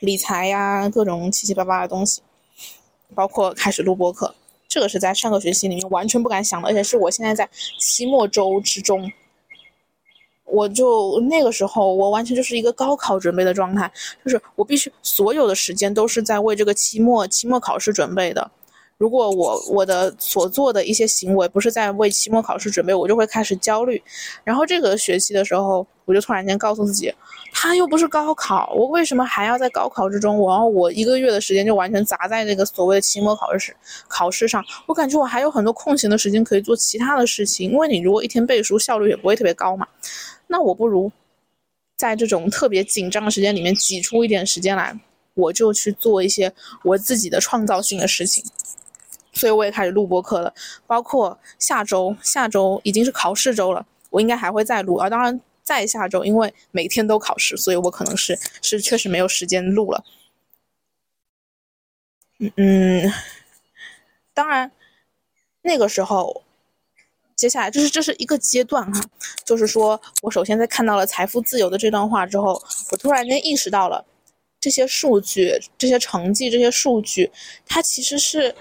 [0.00, 2.20] 理财呀，各种七七八八的东西，
[3.14, 4.34] 包括开始录播课，
[4.66, 9.12] 这个是在上个学期里面完全不敢想的，而且是我现在在期末周之中，
[10.46, 13.88] 我就那个时候我完全就是一个高考准备的状态，
[14.24, 18.50] 就是我必须所有的时间都是在为这个期末期末考试准备的。
[18.98, 24.02] 如果我我的所做的一些行为不是在为期末考试准备，我就会开始焦虑。
[24.42, 27.14] 然后这个学期的时候，我就突然间告诉自己，
[27.52, 30.36] 他又不是高考，我为什么还要在高考之中？
[30.36, 33.74] 我要我一个月的时间就完全砸在那个所谓的期末考试
[34.08, 34.64] 考试上？
[34.86, 37.70] 我感觉我还有很多空闲的时间可以做其他的事情。
[37.70, 39.86] 因为你如果一天背书，效率也不会特别高嘛。
[40.48, 41.12] 那我不如
[41.96, 44.98] 在这种特别紧张的时间里面挤出一点时间来，
[45.34, 48.42] 我就去做一些我自己的创造性的事情。
[49.38, 50.52] 所以我也开始录播课了，
[50.86, 55.08] 包括下周，下周已经是考试周了，我应该还会再录啊。
[55.08, 60.04] 当然，再下周，因为每天都考试，所以我可能是是确实没有时间录了。
[62.40, 63.12] 嗯嗯，
[64.34, 64.70] 当然，
[65.62, 66.42] 那个时候，
[67.36, 69.00] 接下来就是这是一个阶段哈，
[69.44, 74.04] 就是说我首先在看到了财富自由的这段话之后，我突然间意识到了
[74.58, 77.30] 这些数据、这些成绩、这些数据，
[77.64, 78.52] 它其实是。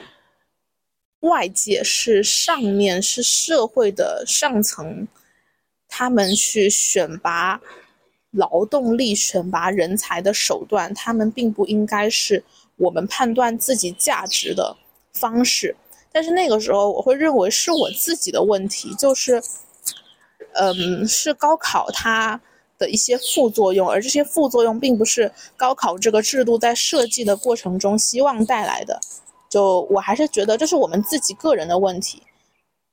[1.21, 5.07] 外界是上面是社会的上层，
[5.87, 7.59] 他们去选拔
[8.31, 12.43] 劳动力、选拔人才的手段，他们并不应该是
[12.75, 14.77] 我们判断自己价值的
[15.13, 15.75] 方式。
[16.11, 19.41] 但是那个时候，我会认为是我自己的问题，就是，
[20.53, 22.39] 嗯，是高考它
[22.77, 28.99] 的一些副作用，而这些副作用并不是高考这个制度在设计的过程中希望带来的。
[29.49, 32.21] 就我还是觉得这是我们自己个人的问题，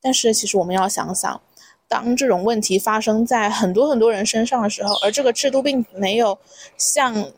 [0.00, 1.40] 但是其实我们要想想，
[1.88, 6.38] 当这种问题发生在很多很多人身上的时候，而这个制度并没有
[6.76, 7.32] 向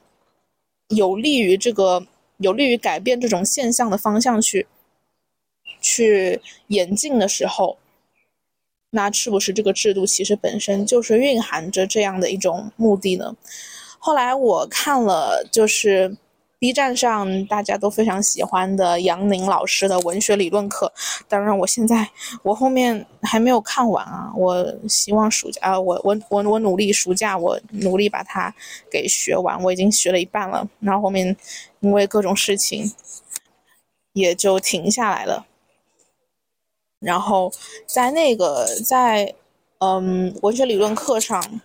[0.88, 4.66] 有利于这个有利于改变这种现象的方向去
[5.80, 7.78] 去演进的时候，
[8.90, 13.34] 那是不是这个制度其实本身就是蕴含着这样的一种目的呢？
[13.98, 16.16] 后来我看了就是。
[16.66, 20.92] B 站上大家都非常喜欢的杨宁老师的文学理论课，
[21.28, 22.10] 当然我现在
[22.42, 28.52] 我后面还没有看完啊，我希望暑假啊，我我我我努力暑假我努力把它
[28.90, 31.36] 给学完，我已经学了一半了，然后后面
[31.78, 32.92] 因为各种事情
[34.12, 35.46] 也就停下来了。
[36.98, 37.52] 然后
[37.86, 39.36] 在那个在
[39.78, 41.60] 嗯文学理论课上，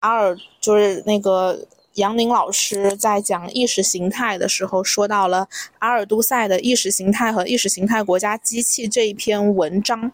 [0.00, 1.68] 阿尔就是那个。
[1.94, 10.12] 杨宁老师在讲意识形态的时候，说到了阿尔都塞的意识形态和意识形态国家机器这一篇文章。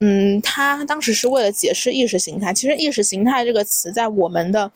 [0.00, 2.52] 嗯，他当时是为了解释意识形态。
[2.52, 4.70] 其实，意识形态这个词在我们的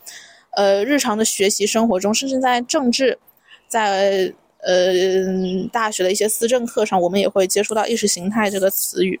[0.55, 3.19] 呃日常的学习生活中，甚至在政治，
[3.67, 5.23] 在呃
[5.71, 9.19] 大学的一些思政课上，我们也会接触到意识形态这个词语。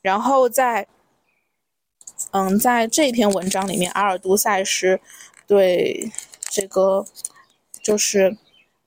[0.00, 0.86] 然后在
[2.32, 5.00] 嗯，在这篇文章里面，阿尔都塞是
[5.46, 6.10] 对
[6.50, 7.04] 这个，
[7.82, 8.36] 就是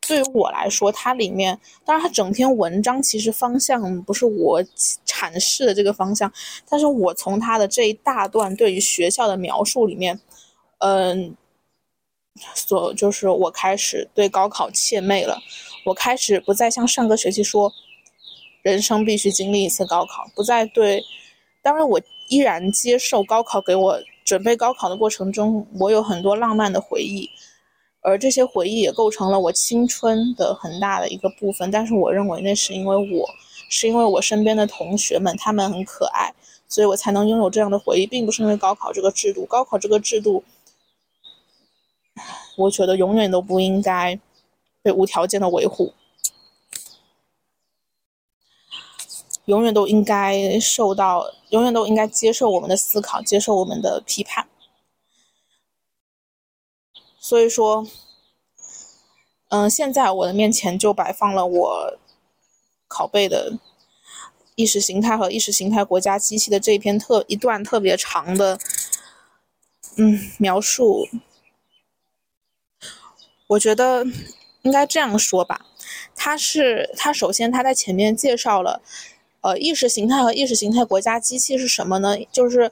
[0.07, 4.63] 对于我来说，它里面当然，它整篇文章其实方向不是我
[5.05, 6.31] 阐释的这个方向，
[6.69, 10.19] 但是我从他的这一大段对于学校的描述里面，
[10.79, 11.35] 嗯，
[12.53, 15.39] 所就是我开始对高考怯昧了，
[15.85, 17.71] 我开始不再像上个学期说，
[18.61, 21.03] 人生必须经历一次高考，不再对，
[21.61, 22.01] 当然我。
[22.31, 27.29] 依然接受高考给我准备高考的过程中，我有很多浪漫的回忆，
[27.99, 31.69] 而这些回忆也构成了我青春的很大的一个部分。
[31.69, 33.29] 但是我认为那是因为我，
[33.69, 36.33] 是因为我身边的同学们他们很可爱，
[36.69, 39.45] 所以我才能拥有这样的回忆，并不是因为高考这个制度。
[39.45, 40.41] 高考这个制度，
[42.55, 44.17] 我觉得永远都不应该
[44.81, 45.93] 被无条件的维护，
[49.51, 54.47] 永远都应该受到，永远都应该接受我们的思考，接受我们的批判。
[57.19, 57.85] 所以说，
[59.49, 61.99] 嗯，现在我的面前就摆放了我
[62.87, 63.59] 拷贝的
[64.55, 68.57] 意识形态和意识形态国家机器的这一篇特一段特别长的，
[69.97, 71.09] 嗯，描述。
[73.47, 74.05] 我觉得
[74.61, 75.65] 应该这样说吧，
[76.15, 78.81] 他是他首先他在前面介绍了，
[79.41, 82.15] 呃，意识形态和意识形态国家机器是什么呢？
[82.31, 82.71] 就是，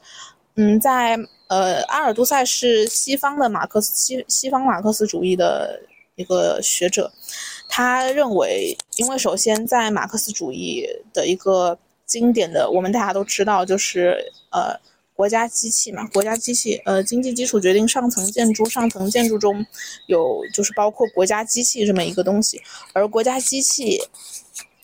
[0.56, 1.18] 嗯，在。
[1.50, 5.82] 呃，阿尔都塞是西方的马克思西西方马克思主义的
[6.14, 7.12] 一个学者，
[7.68, 14.80] 他认为，因为首先在马克思主义的一个经典的，我们大家都知道，就是呃
[15.16, 19.66] 国家机器嘛，国家机器，呃经济基础决定上层建筑，上层建筑中
[20.06, 22.62] 有就是包括国家机器这么一个东西，
[22.94, 24.00] 而国家机器，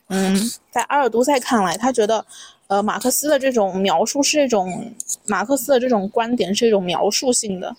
[0.08, 2.26] 嗯，在阿尔都塞看来，他觉得。
[2.68, 4.92] 呃，马克思的这种描述是一种，
[5.28, 7.76] 马克思的这种观点是一种描述性的，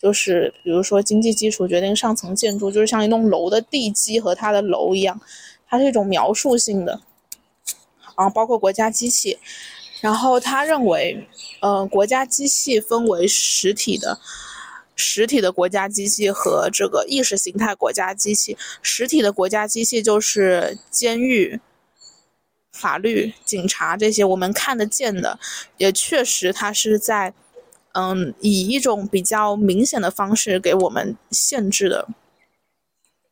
[0.00, 5.20] 就是比如说经济基础决定上层建筑，就是像一栋楼的地基和它的楼一样，
[5.68, 7.02] 它是一种描述性的。
[8.14, 9.38] 啊，包括国家机器，
[10.00, 11.28] 然后他认为，
[11.60, 14.18] 呃，国家机器分为实体的，
[14.96, 18.56] 实体的国家机器和这个意识形态国家机器。
[18.80, 21.60] 实体的国家机器就是监狱。
[22.72, 25.38] 法律、警察这些我们看得见的，
[25.76, 27.34] 也确实，它是在，
[27.92, 32.08] 嗯，以一种比较明显的方式给我们限制的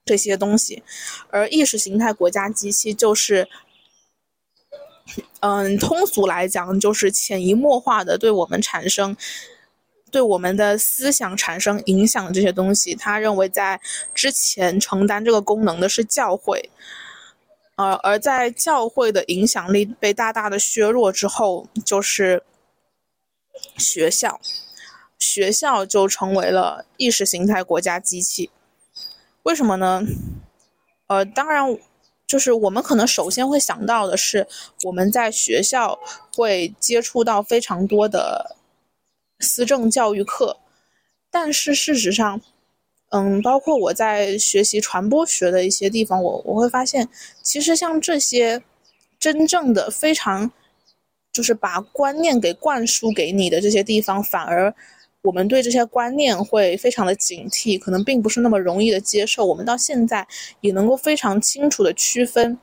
[0.04, 0.82] 这些东西。
[1.30, 3.48] 而意识形态国家机器就是，
[5.40, 9.16] 嗯，通俗来讲，就是潜移默化的对我们产生，
[10.10, 12.94] 对我们的思想产生影响这些东西。
[12.96, 13.80] 他认为，在
[14.12, 16.70] 之前承担这个功能的是教会。
[17.78, 22.42] 呃，而在教会的影响力被大大的削弱之后，就是
[23.76, 24.40] 学校，
[25.16, 28.50] 学校就成为了意识形态国家机器。
[29.44, 30.02] 为什么呢？
[31.06, 31.78] 呃，当然，
[32.26, 34.48] 就是我们可能首先会想到的是，
[34.82, 36.00] 我们在学校
[36.34, 38.56] 会接触到非常多的
[39.38, 40.56] 思政教育课，
[41.30, 42.40] 但是事实上。
[43.10, 47.08] 嗯，包括我在学习传播学的一些地方，我我会发现，
[47.42, 48.62] 其实像这些
[49.18, 50.50] 真正的非常，
[51.32, 54.74] 就是把观念给灌输给你的这些地方，反而
[55.22, 59.46] 我们对这些观念会非常的警惕，可能并不是那么容易的接受。
[59.46, 60.26] 我们到现在
[60.60, 62.58] 也能够非常清楚的区分，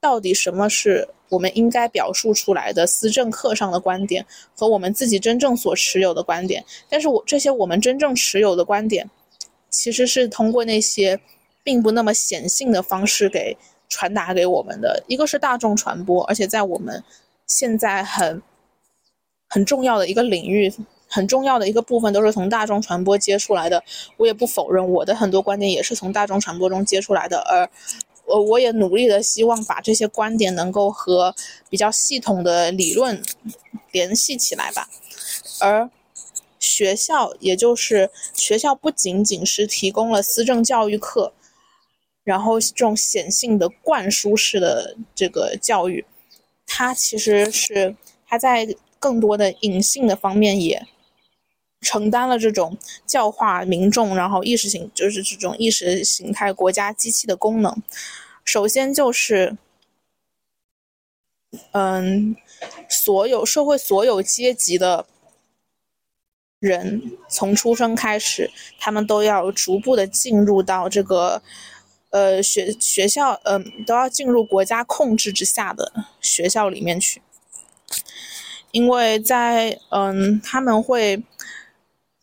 [0.00, 4.24] 到底什么是我们应该表述出来的思政课上的观点，
[4.56, 6.64] 和我们自己真正所持有的观点。
[6.88, 9.10] 但是我这些我们真正持有的观点。
[9.70, 11.20] 其实是通过那些
[11.62, 13.56] 并不那么显性的方式给
[13.88, 17.02] 传达给我们的，一个是大众传播，而且在我们
[17.46, 18.42] 现在很
[19.48, 20.72] 很重要的一个领域，
[21.08, 23.82] 很重要的一个部分都是从大众传播接出来的。
[24.16, 27.68] 我也不否认我的很多观点也是从大众传播中接出来的，而
[28.26, 31.34] 我我也努力的希望把这些观点能够和
[31.68, 33.22] 比较系统的理论
[33.90, 34.88] 联系起来吧，
[35.60, 35.90] 而。
[36.70, 41.32] 学校，也就是学校，不仅仅是提供了思政教育课，
[42.22, 46.04] 然后这种显性的灌输式的这个教育，
[46.64, 50.86] 它其实是它在更多的隐性的方面也
[51.80, 57.82] 承担了这种教化民众，然后意识形就是这种意识形态国家机器的功能。
[58.44, 59.56] 首先就是，
[61.72, 62.36] 嗯，
[62.88, 65.06] 所有社会所有阶级的。
[66.60, 71.42] 人从出生开始，他们都要逐步的进入到这个，
[72.10, 77.22] 呃，学学校，嗯，都要进入国家控制之下的学校里面去，
[78.72, 81.24] 因为在，嗯，他们会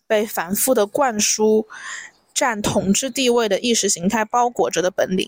[0.06, 1.67] 被反复的灌输
[2.32, 5.28] 占统治地位的意识形态包裹着的本领，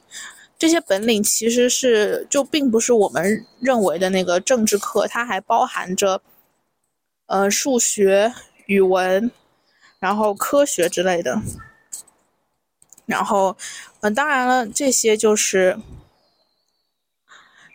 [0.60, 6.22] 这些本领其实是就并不是我们认为的那个政治课，它还包含着，
[7.26, 8.32] 呃，数学。
[8.70, 9.32] 语文，
[9.98, 11.42] 然后科学之类的，
[13.08, 13.58] 然后，
[14.02, 15.80] 嗯，当然了，这些就是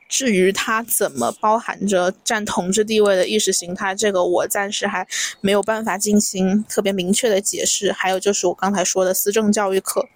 [0.08, 5.04] 至于它怎么包含着占统治地位的意识形态，这个我暂时还
[5.40, 7.90] 没有办法进行特别明确的解释。
[7.90, 10.08] 还有就是我刚才说的思政教育课，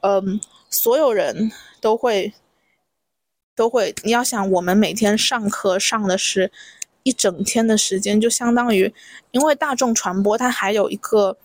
[0.00, 2.34] 嗯，所有人都会
[3.54, 6.50] 都会，你要想，我们每天上课上的是。
[7.04, 8.92] 一整天的时间，就相当于，
[9.30, 11.36] 因为大众传播它还有一个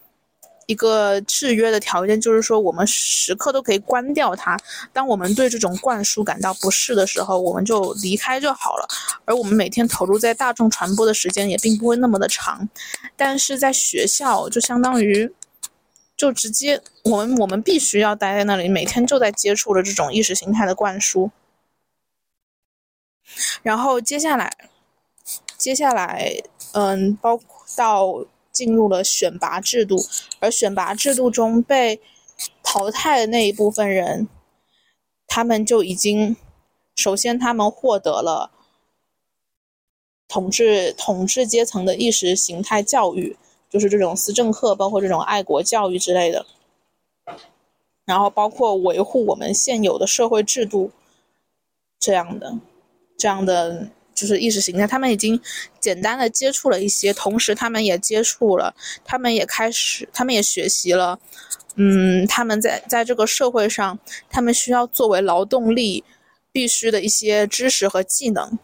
[0.65, 4.57] 一个制约的条件，就是说我们时刻都可以关掉它。
[4.93, 8.87] 当我们对这种灌输感到不适的时候，我们就离开就好了。
[9.25, 12.69] 而我们每天投入在大众传播的时间也并不会那么的长，
[13.17, 15.33] 但是在学校就相当于，
[16.15, 21.29] 就直接我们我们必须要待在那里，每天就在接触着这种意识形态的灌输。
[23.61, 24.55] 然后接下来。
[25.59, 26.41] 接下来，
[26.71, 29.97] 嗯，包括到进入了选拔制度，
[30.39, 31.99] 而选拔制度中被
[32.63, 34.29] 淘汰的那一部分人，
[35.27, 36.37] 他们就已经，
[36.95, 38.51] 首先他们获得了
[40.29, 43.35] 统治统治阶层的意识形态教育，
[43.69, 46.45] 就是这种思政课，包括这种爱国教育之类的，
[48.05, 50.91] 然后包括维护我们现有的社会制度，
[51.99, 52.57] 这样的，
[53.17, 53.89] 这样的。
[54.19, 55.39] 就是意识形态，他们已经
[55.79, 61.17] 简单的接触了一些，同时他们也接触了，他们也开始，他们也学习了，
[61.75, 63.97] 嗯，他们在在这个社会上，
[64.29, 66.03] 他们需要作为劳动力
[66.51, 68.59] 必须的一些知识和技能。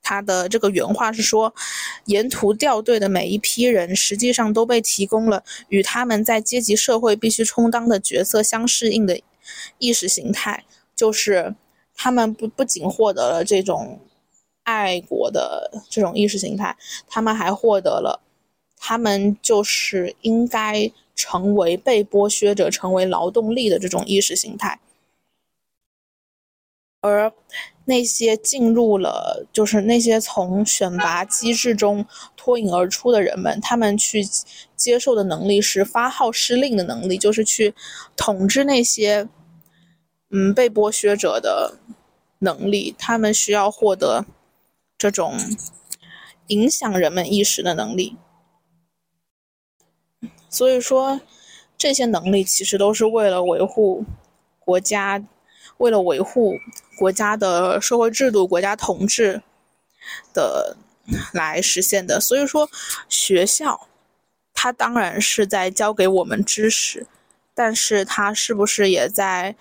[0.00, 1.52] 他的这个原话是说，
[2.04, 9.20] 沿途掉队的每一批人，实际上都被提供了与他们在阶级社会必须充当的角色相适应的
[9.78, 10.64] 意识形态，
[10.94, 11.56] 就是。
[12.00, 13.98] 他们不不仅获得了这种
[14.62, 16.76] 爱国的这种意识形态，
[17.08, 18.20] 他们还获得了，
[18.76, 24.78] 他们就是应该成为被剥削者、成为劳动力的这种意识形态。
[27.00, 27.32] 而
[27.86, 34.24] 那些进入了，就是那些从选拔机制中脱颖而出的人们，他们去
[34.76, 37.74] 接受的能力是发号施令的能力，就是去
[38.16, 39.28] 统治那些。
[40.30, 41.78] 嗯，被剥削者的
[42.40, 44.26] 能力，他们需要获得
[44.98, 45.38] 这种
[46.48, 48.16] 影响人们意识的能力。
[50.50, 51.22] 所以说，
[51.78, 54.04] 这些能力其实都是为了维护
[54.58, 55.24] 国家，
[55.78, 56.58] 为了维护
[56.98, 59.42] 国家的社会制度、国家统治
[60.34, 60.76] 的
[61.32, 62.20] 来实现的。
[62.20, 62.68] 所以说，
[63.08, 63.88] 学校
[64.52, 67.06] 它当然是在教给我们知识，
[67.54, 69.56] 但是它是不是也在？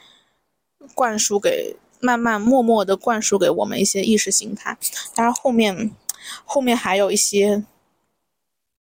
[0.94, 4.78] 灌输给慢慢默默的灌输给我们一些意识形态，
[5.14, 5.92] 当然后面
[6.46, 7.64] 后面还有一些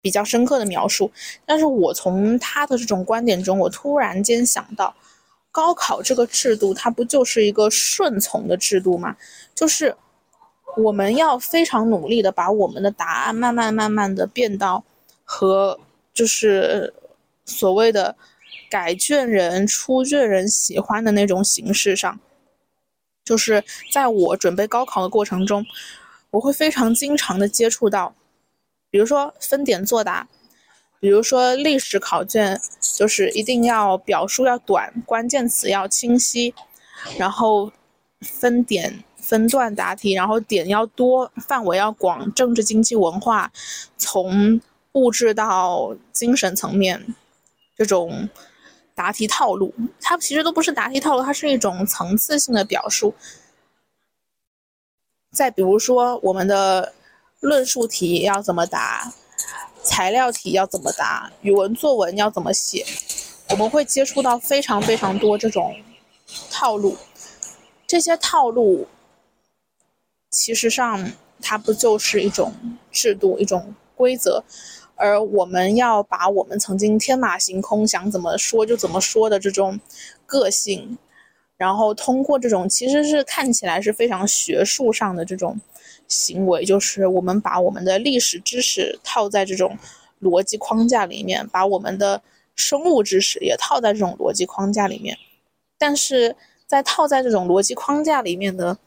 [0.01, 1.11] 比较深刻的描述。
[1.45, 4.93] 但是我从他的这种观点中，我突然间想到，
[5.51, 9.15] 高考这个制度，它不就是一个顺从的制度吗？
[9.55, 9.95] 就是
[10.77, 14.83] 我们要非常努力的把我们的答案慢慢慢慢的变到
[15.23, 15.79] 和
[16.13, 16.93] 就是
[17.45, 18.15] 所谓的。
[18.69, 22.19] 改卷人、出卷人喜欢的那种形式上，
[23.25, 25.65] 就是在我准备高考的过程中，
[26.31, 28.13] 我会非常经常的接触到，
[28.91, 30.27] 比如说分点作答，
[30.99, 32.61] 比如说历史考卷，
[32.95, 36.53] 就是一定要表述要短，关键词要清晰，
[37.17, 37.71] 然后
[38.21, 43.51] 分点分段答题，然后点要多，范围要广，政治、经济、文化，
[43.97, 44.61] 从
[44.91, 47.15] 物质到精神层面，
[47.75, 48.29] 这种。
[48.99, 53.15] 答题套路，它其实都不是答题套路，它是一种层次性的表述。
[55.31, 56.93] 再比如说，我们的
[57.39, 59.13] 论述题要怎么答，
[59.83, 62.85] 材料题要怎么答，语文作文要怎么写，
[63.51, 65.73] 我们会接触到非常非常多这种
[66.51, 66.97] 套路。
[67.87, 68.85] 这些套路，
[70.29, 71.09] 其实上
[71.41, 72.53] 它不就是一种
[72.91, 74.43] 制度、一种规则？
[74.99, 79.79] 而我们要把我们曾经天马行空想怎么说就怎么说的这种
[80.25, 80.97] 个性，
[81.55, 85.57] 然后通过这种其实是看起来是非常学术上的这种
[86.09, 89.77] 行为，就是我们把我们的历史知识套在这种
[90.21, 92.21] 逻辑框架里面，把我们的
[92.55, 95.17] 生物知识也套在这种逻辑框架里面，
[95.77, 96.35] 但是
[96.67, 98.77] 在套在这种逻辑框架里面的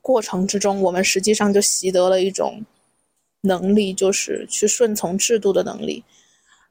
[0.00, 2.64] 过程之中，我们实际上就习得了一种。
[3.48, 6.04] 能力就是去顺从制度的能力，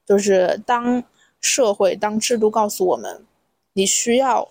[0.06, 1.04] 就是当
[1.42, 3.26] 社会、当制度告诉我们
[3.74, 4.48] 你需要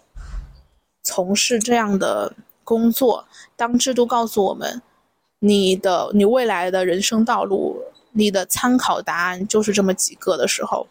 [1.02, 4.82] 从事这样的工作，当制度告诉我们
[5.38, 7.80] 你的你未来的人生道路、
[8.12, 10.86] 你的参考答案就是这么几个的时候，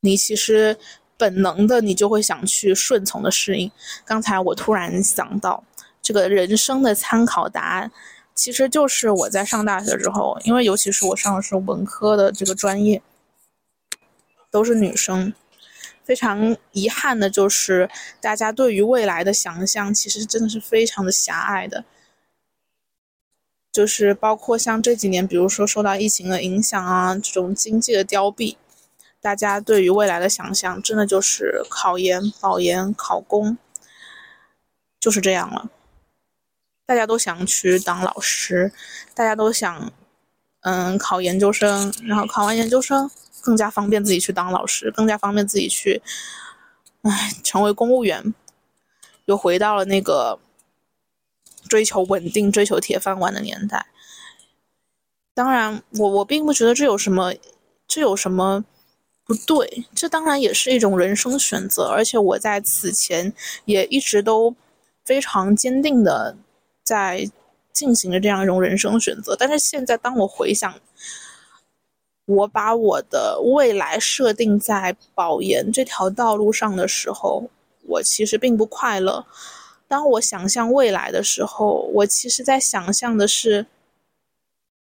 [0.00, 0.76] 你其实
[1.16, 3.70] 本能的你就会想去顺从的适应。
[4.04, 5.62] 刚才我突然想到，
[6.00, 7.90] 这个人生的参考答案。
[8.38, 13.02] 其实就是我在上大学之后，因为尤其是我上的是文科的这个专业，
[14.48, 15.34] 都是女生，
[16.04, 21.84] 非常遗憾的就是大家对于未来的想象其实真的是非常的狭隘的。
[23.72, 28.56] 就是包括像这几年，比如说受到疫情的影响啊，这种经济的凋敝，
[29.20, 33.58] 大家对于未来的想象，真的就是考研、保研、考公，
[35.00, 35.68] 就是这样了。
[36.88, 38.72] 大家都想去当老师，
[39.14, 39.92] 大家都想，
[40.62, 43.10] 嗯，考研究生，然后考完研究生，
[43.42, 46.00] 更加方便自己去当老师，更加方便自己去，
[47.02, 48.32] 唉，成为公务员，
[49.26, 50.40] 又回到了那个。
[51.68, 53.88] 追求稳定、追求铁饭碗的年代，
[55.34, 57.34] 当然，我我并不觉得这有什么，
[57.86, 58.64] 这有什么
[59.26, 59.84] 不对。
[59.94, 63.34] 这当然也是一种人生选择，而且我在此前
[63.66, 64.56] 也一直都
[65.04, 66.34] 非常坚定的
[66.88, 67.30] 在
[67.74, 69.36] 进行着这样一种人生选择。
[69.38, 70.72] 但是现在，当我回想，
[72.24, 77.50] 我把我的未来设定在保研这条道路上的时候，
[77.86, 79.26] 我其实并不快乐。
[79.86, 83.66] 当我想象未来的时候，我其实在想象的是，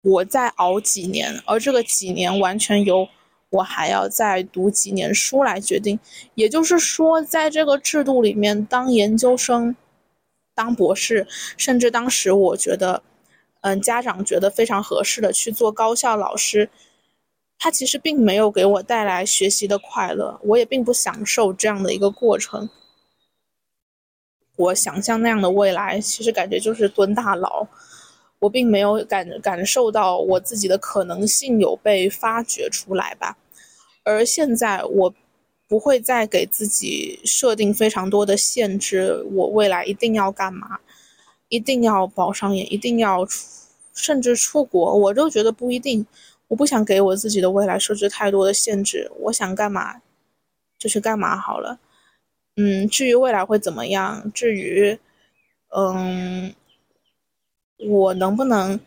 [0.02, 3.08] 我再熬几年，而这个几年完全由
[3.50, 6.00] 我还要再读几年书来决定。
[6.36, 9.76] 也就是说，在这个制度里面，当研究生、
[10.56, 11.28] 当博士，
[11.58, 13.04] 甚至当时我觉得，
[13.62, 16.70] 嗯，家长觉得非常合适的去做高校老师，
[17.60, 22.70] 他其实并没有给我带来学习的快乐，我也并不享受这样的一个过程。
[24.56, 27.68] 我想象那样的未来，其实感觉就是蹲大牢。
[28.40, 33.38] 我并没有感感受到我自己的可能性有被发掘出来吧。
[34.04, 35.14] 而现在，我
[35.68, 39.24] 不会再给自己设定非常多的限制。
[39.32, 40.80] 我未来一定要干嘛？
[41.50, 42.72] 一定要保上研？
[42.72, 43.28] 一定要？
[43.94, 44.94] 甚至出国？
[44.94, 46.06] 我都觉得不一定。
[46.50, 49.10] 我不想给我自己的未来设置太多的限制。
[49.22, 50.02] 我想干嘛，
[50.78, 51.80] 就去干嘛好了。
[52.58, 54.30] 嗯，至于未来会怎么样？
[54.34, 55.00] 至于，
[55.70, 56.54] 嗯，
[57.78, 58.78] 我能不能，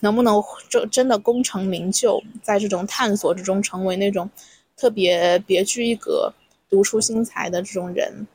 [0.00, 4.30] 能不能就真的功成名就，在这种探索之中成为那种
[4.76, 6.34] 特别别具一格、
[6.68, 8.26] 独出心裁的这种人，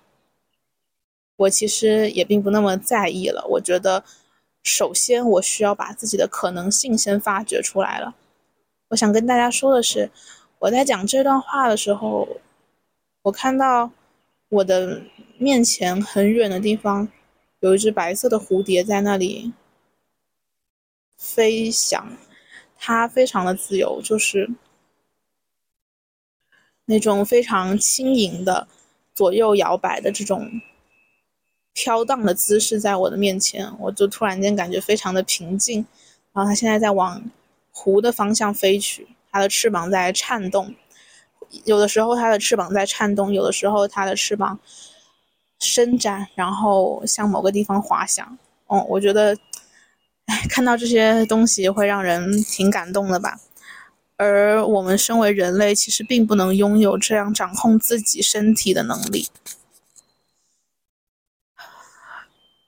[1.38, 3.46] 我其实也并不那么在意了。
[3.48, 4.04] 我觉得，
[4.64, 8.16] 首先我需要把自己的可能性先发掘出来了。
[8.90, 10.10] 我想跟大家说的是，
[10.60, 12.28] 我在讲这段话的时候。
[13.24, 13.92] 我看到
[14.50, 15.00] 我的
[15.38, 17.08] 面前很远的地方，
[17.60, 19.54] 有一只白色的蝴蝶在那里
[21.16, 22.18] 飞翔，
[22.80, 24.50] 它非常的自由，就是
[26.92, 28.68] 那种非常轻盈的
[29.16, 30.62] 左右摇摆的这种
[31.74, 35.86] 飘荡的姿势，在我的面前，我就突然间感觉非常的平静。
[36.34, 37.24] 然后它现在在往
[37.72, 40.76] 湖的方向飞去，它的翅膀在颤动。
[41.64, 44.60] 有的时候它的翅膀在颤动，有的时候它的翅膀
[45.60, 48.38] 伸展，然后向某个地方滑翔。
[48.68, 49.38] 哦，我觉得，
[50.26, 53.40] 哎，看到这些东西会让人挺感动的吧。
[54.22, 59.28] 而我们身为人类，其实并不能拥有这样掌控自己身体的能力。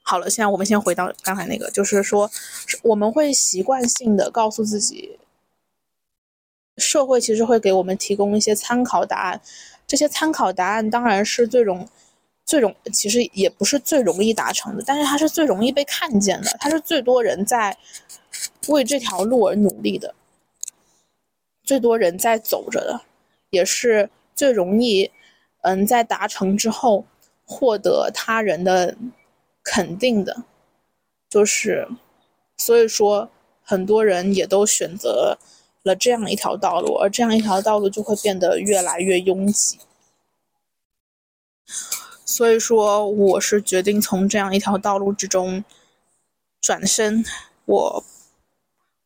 [0.02, 2.28] 好了，现在我们先回到刚才那个，就是说，
[2.82, 5.16] 我们会习惯性的告诉自己。
[6.76, 9.40] 社会其实会给我们提供一些参考答案，
[9.86, 11.88] 这些参考答案当然是最容、
[12.44, 17.78] 最容，其实也不是最容易达成的，但是它是最容易被看见的，它是最多人在
[18.66, 20.12] 为这条路而努力的，
[21.64, 23.00] 最多人在走着的，
[23.50, 25.10] 也是最容易，
[25.62, 27.04] 嗯，在达成之后
[27.44, 28.96] 获得他人的
[29.62, 30.44] 肯定的，
[31.28, 31.88] 就是，
[32.58, 33.30] 所以说
[33.62, 35.38] 很多人也都选择。
[35.84, 39.78] 了这样一条道路，而这样一条道路就会变得越来越拥挤。
[42.24, 45.62] 所以说，我是决定从这样一条道路之中
[46.62, 47.22] 转身，
[47.66, 48.02] 我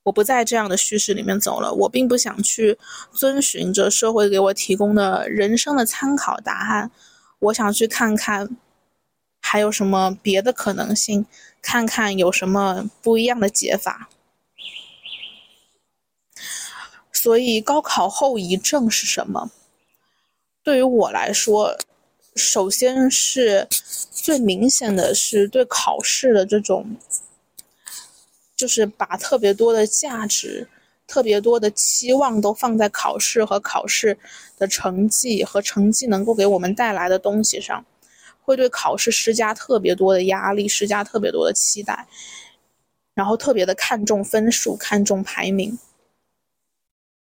[0.05, 1.73] 我不在这样的叙事里面走了。
[1.73, 2.79] 我并不想去
[3.13, 6.91] 遵循着社会给我提供的人生的参考答案，
[7.39, 8.57] 我想去看看
[9.41, 11.27] 还有什么别的可能性，
[11.61, 14.09] 看看有什么不一样的解法。
[17.13, 19.51] 所以，高考后遗症是什么？
[20.63, 21.77] 对于我来说，
[22.37, 23.67] 首先是
[24.13, 26.97] 最明显的是对考试的这种，
[28.59, 30.69] 就是把特别多的价值、
[31.07, 34.19] 特别多的期望都放在考试和考试
[34.59, 37.87] 的成绩和成绩能够给我们带来的东西上，
[38.43, 42.09] 会对考试施加特别多的压力，施加特别多的期待，
[43.15, 45.79] 然后特别的看重分数，看重排名。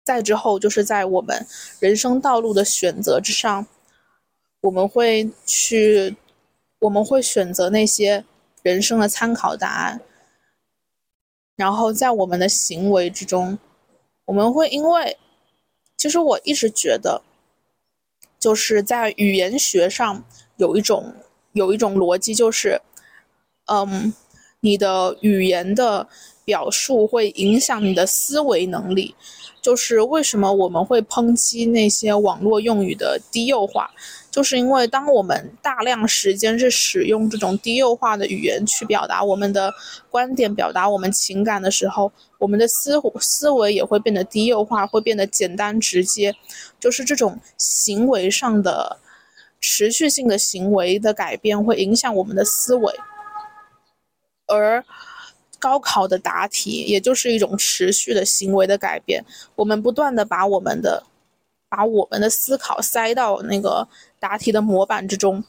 [0.04, 1.48] 再之后，就是在我们
[1.80, 3.66] 人生道路的选择之上，
[4.60, 6.18] 我们会去，
[6.80, 8.26] 我们会选择那些
[8.64, 10.02] 人生的参考答案，
[11.62, 13.60] 然后在我们的行为之中，
[14.26, 15.16] 我们会因为，
[15.96, 17.22] 其实我一直觉得，
[18.40, 20.24] 就是在语言学上
[20.58, 21.14] 有一种
[21.54, 22.82] 有一种逻辑，就是，
[23.66, 24.12] 嗯，
[24.62, 26.08] 你的语言的
[26.44, 29.14] 表述会影响你的思维能力。
[29.62, 33.92] 就是为什么我们会抨击那些网络用语的低幼化，
[34.32, 39.72] 就是因为当我们大量时间是使用这种低幼化的语言去表达我们的
[40.10, 46.34] 观点、表达我们情感的时候，我们的思思维也会变得低幼化，会变得简单直接。
[46.80, 48.98] 就是这种行为上的
[49.60, 52.94] 持续性的行为的改变，会影响我们的思维，
[54.48, 54.84] 而。
[55.60, 59.24] 高考的答题，也就是一种持续的行为的改变。
[59.56, 61.04] 我们不断的把我们的，
[61.70, 63.88] 把我们的思考塞到那个
[64.22, 65.44] 答题的模板之中，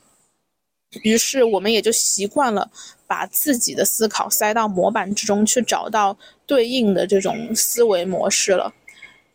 [1.02, 2.70] 于是我们也就习惯了
[3.06, 6.16] 把自己的思考塞到模板之中，去找到
[6.46, 8.72] 对应的这种思维模式了。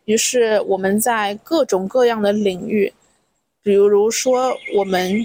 [0.06, 2.92] 于是我们在各种各样的领域，
[3.62, 5.24] 比如说我们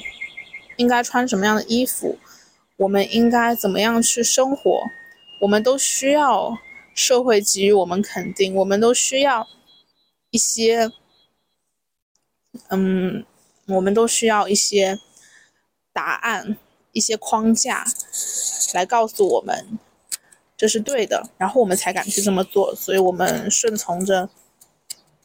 [0.78, 2.18] 应该穿什么样的衣服，
[2.78, 4.84] 我们应该怎么样去生活。
[5.42, 6.58] 我们都需要
[6.94, 9.48] 社会给予我们肯定，我们都需要
[10.30, 10.90] 一些，
[12.70, 13.26] 嗯，
[13.68, 15.00] 我们都需要一些
[15.92, 16.58] 答案、
[16.92, 17.86] 一些框架
[18.74, 19.80] 来告诉我们
[20.58, 22.76] 这是对的，然后我们才敢去这么做。
[22.76, 24.30] 所以，我们顺从着，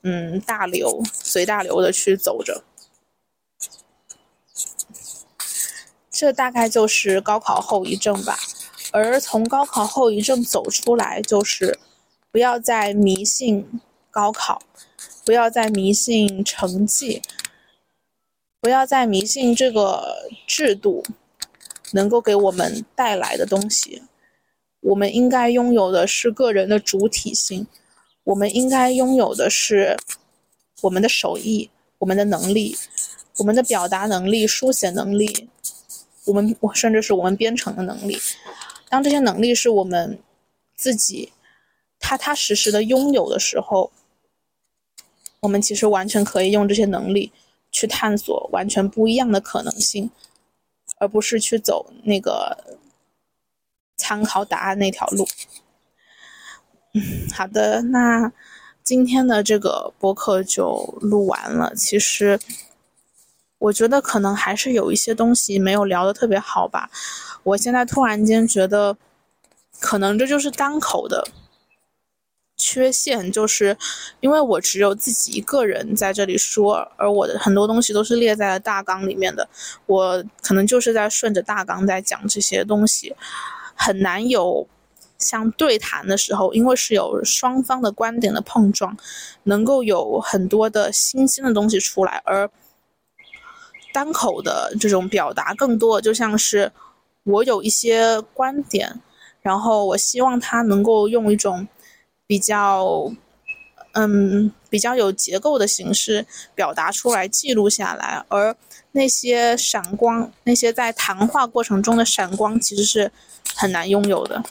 [0.02, 2.64] 嗯，大流，随大流的去走着。
[6.10, 8.38] 这大概就是高考后遗症吧。
[8.90, 11.78] 而从高考后遗症走出来，就是
[12.32, 13.80] 不要再迷信
[14.10, 14.62] 高考，
[15.24, 17.22] 不要再迷信成绩，
[18.68, 21.02] 不要再迷信这个制度
[21.92, 24.02] 能够给我们带来的东西。
[24.80, 27.66] 我们应该拥有的是个人的主体性，
[28.24, 29.96] 我们应该拥有的是
[30.82, 32.76] 我们的手艺、我们的能力、
[33.38, 35.48] 我们的表达能力、书写能力，
[36.26, 38.18] 我们甚至是我们编程的能力。
[38.90, 40.18] 当这些能力是我们
[40.76, 41.32] 自己
[41.98, 43.90] 踏踏实实的拥有的时候，
[45.40, 47.32] 我们其实完全可以用这些能力
[47.70, 50.10] 去探索完全不一样的可能性，
[50.98, 52.78] 而不是去走那个
[53.96, 55.26] 参考答案那条路。
[56.94, 58.32] 嗯， 好的，那
[58.82, 61.74] 今天的这个播客就录完了。
[61.74, 62.40] 其实
[63.58, 66.90] 我觉得可能还是有一些东西没有聊的特别好吧。
[67.42, 68.96] 我现在突然间觉得，
[69.78, 71.28] 可能这就是单口的
[72.58, 73.74] 缺陷，就是
[74.20, 79.48] 因为我只有自己一个人在这里说，而我的很多东西都是列在了大纲里面的，
[79.86, 83.14] 我可能就是在顺着大纲在讲这些东西，
[83.74, 84.66] 很难有
[85.18, 88.96] 像对谈的时候，因为是有双方的观点的碰撞，
[89.44, 92.50] 能够有很多的新鲜的东西出来，而
[93.92, 96.72] 单口的这种表达更多就像是。
[97.24, 99.02] 我有一些观点，
[99.42, 101.68] 然后我希望他能够用一种
[102.28, 103.10] 比较，
[103.92, 106.24] 嗯，比较有结构的形式
[106.54, 108.24] 表达出来、记录下来。
[108.28, 108.54] 而
[108.92, 113.10] 那些闪光，那些在谈话过程中的闪光，其实是
[113.56, 114.44] 很难拥有的。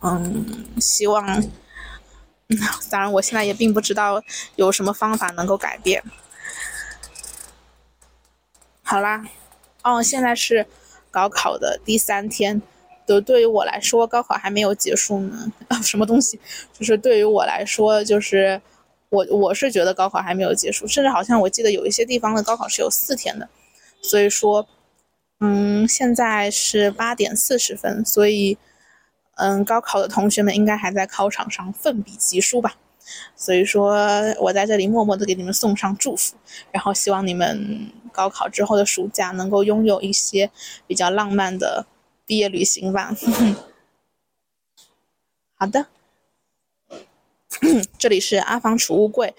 [0.00, 1.42] 嗯，希望，
[2.88, 4.22] 当然我现在也并不知道
[4.56, 6.02] 有什么方法能够改变。
[8.82, 9.26] 好啦，
[9.82, 10.66] 哦，现在是。
[11.12, 12.62] 高考的第三天，
[13.06, 15.52] 都对于我来说，高考还没有结束呢。
[15.68, 16.38] 啊， 什么东西？
[16.72, 18.60] 就是对于我来说，就是
[19.08, 23.48] 我我是觉得高考还没有结束，甚至好像我记得有一些地方的高考是有四天的。
[24.00, 24.66] 所以说，
[25.40, 28.56] 嗯，现在是八点四十分，所以，
[29.36, 32.74] 嗯，高考的同学们应该还在考场上奋笔疾书吧。
[33.34, 33.96] 所以说
[34.40, 36.36] 我在这里默默的给你们送上祝福，
[36.70, 40.48] 然后希望你们高考之后的暑假能够拥有一些
[40.86, 41.84] 比较浪漫的
[42.32, 43.14] 毕业旅行吧。
[45.54, 45.88] 好的，
[47.98, 49.34] 这里是阿房储物柜，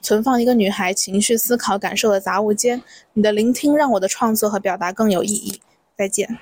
[0.00, 2.84] 存放一个女孩情绪、思考、感受的杂物间。
[3.14, 5.60] 你的聆听让我的创作和表达更有意义。
[5.98, 6.38] 再见。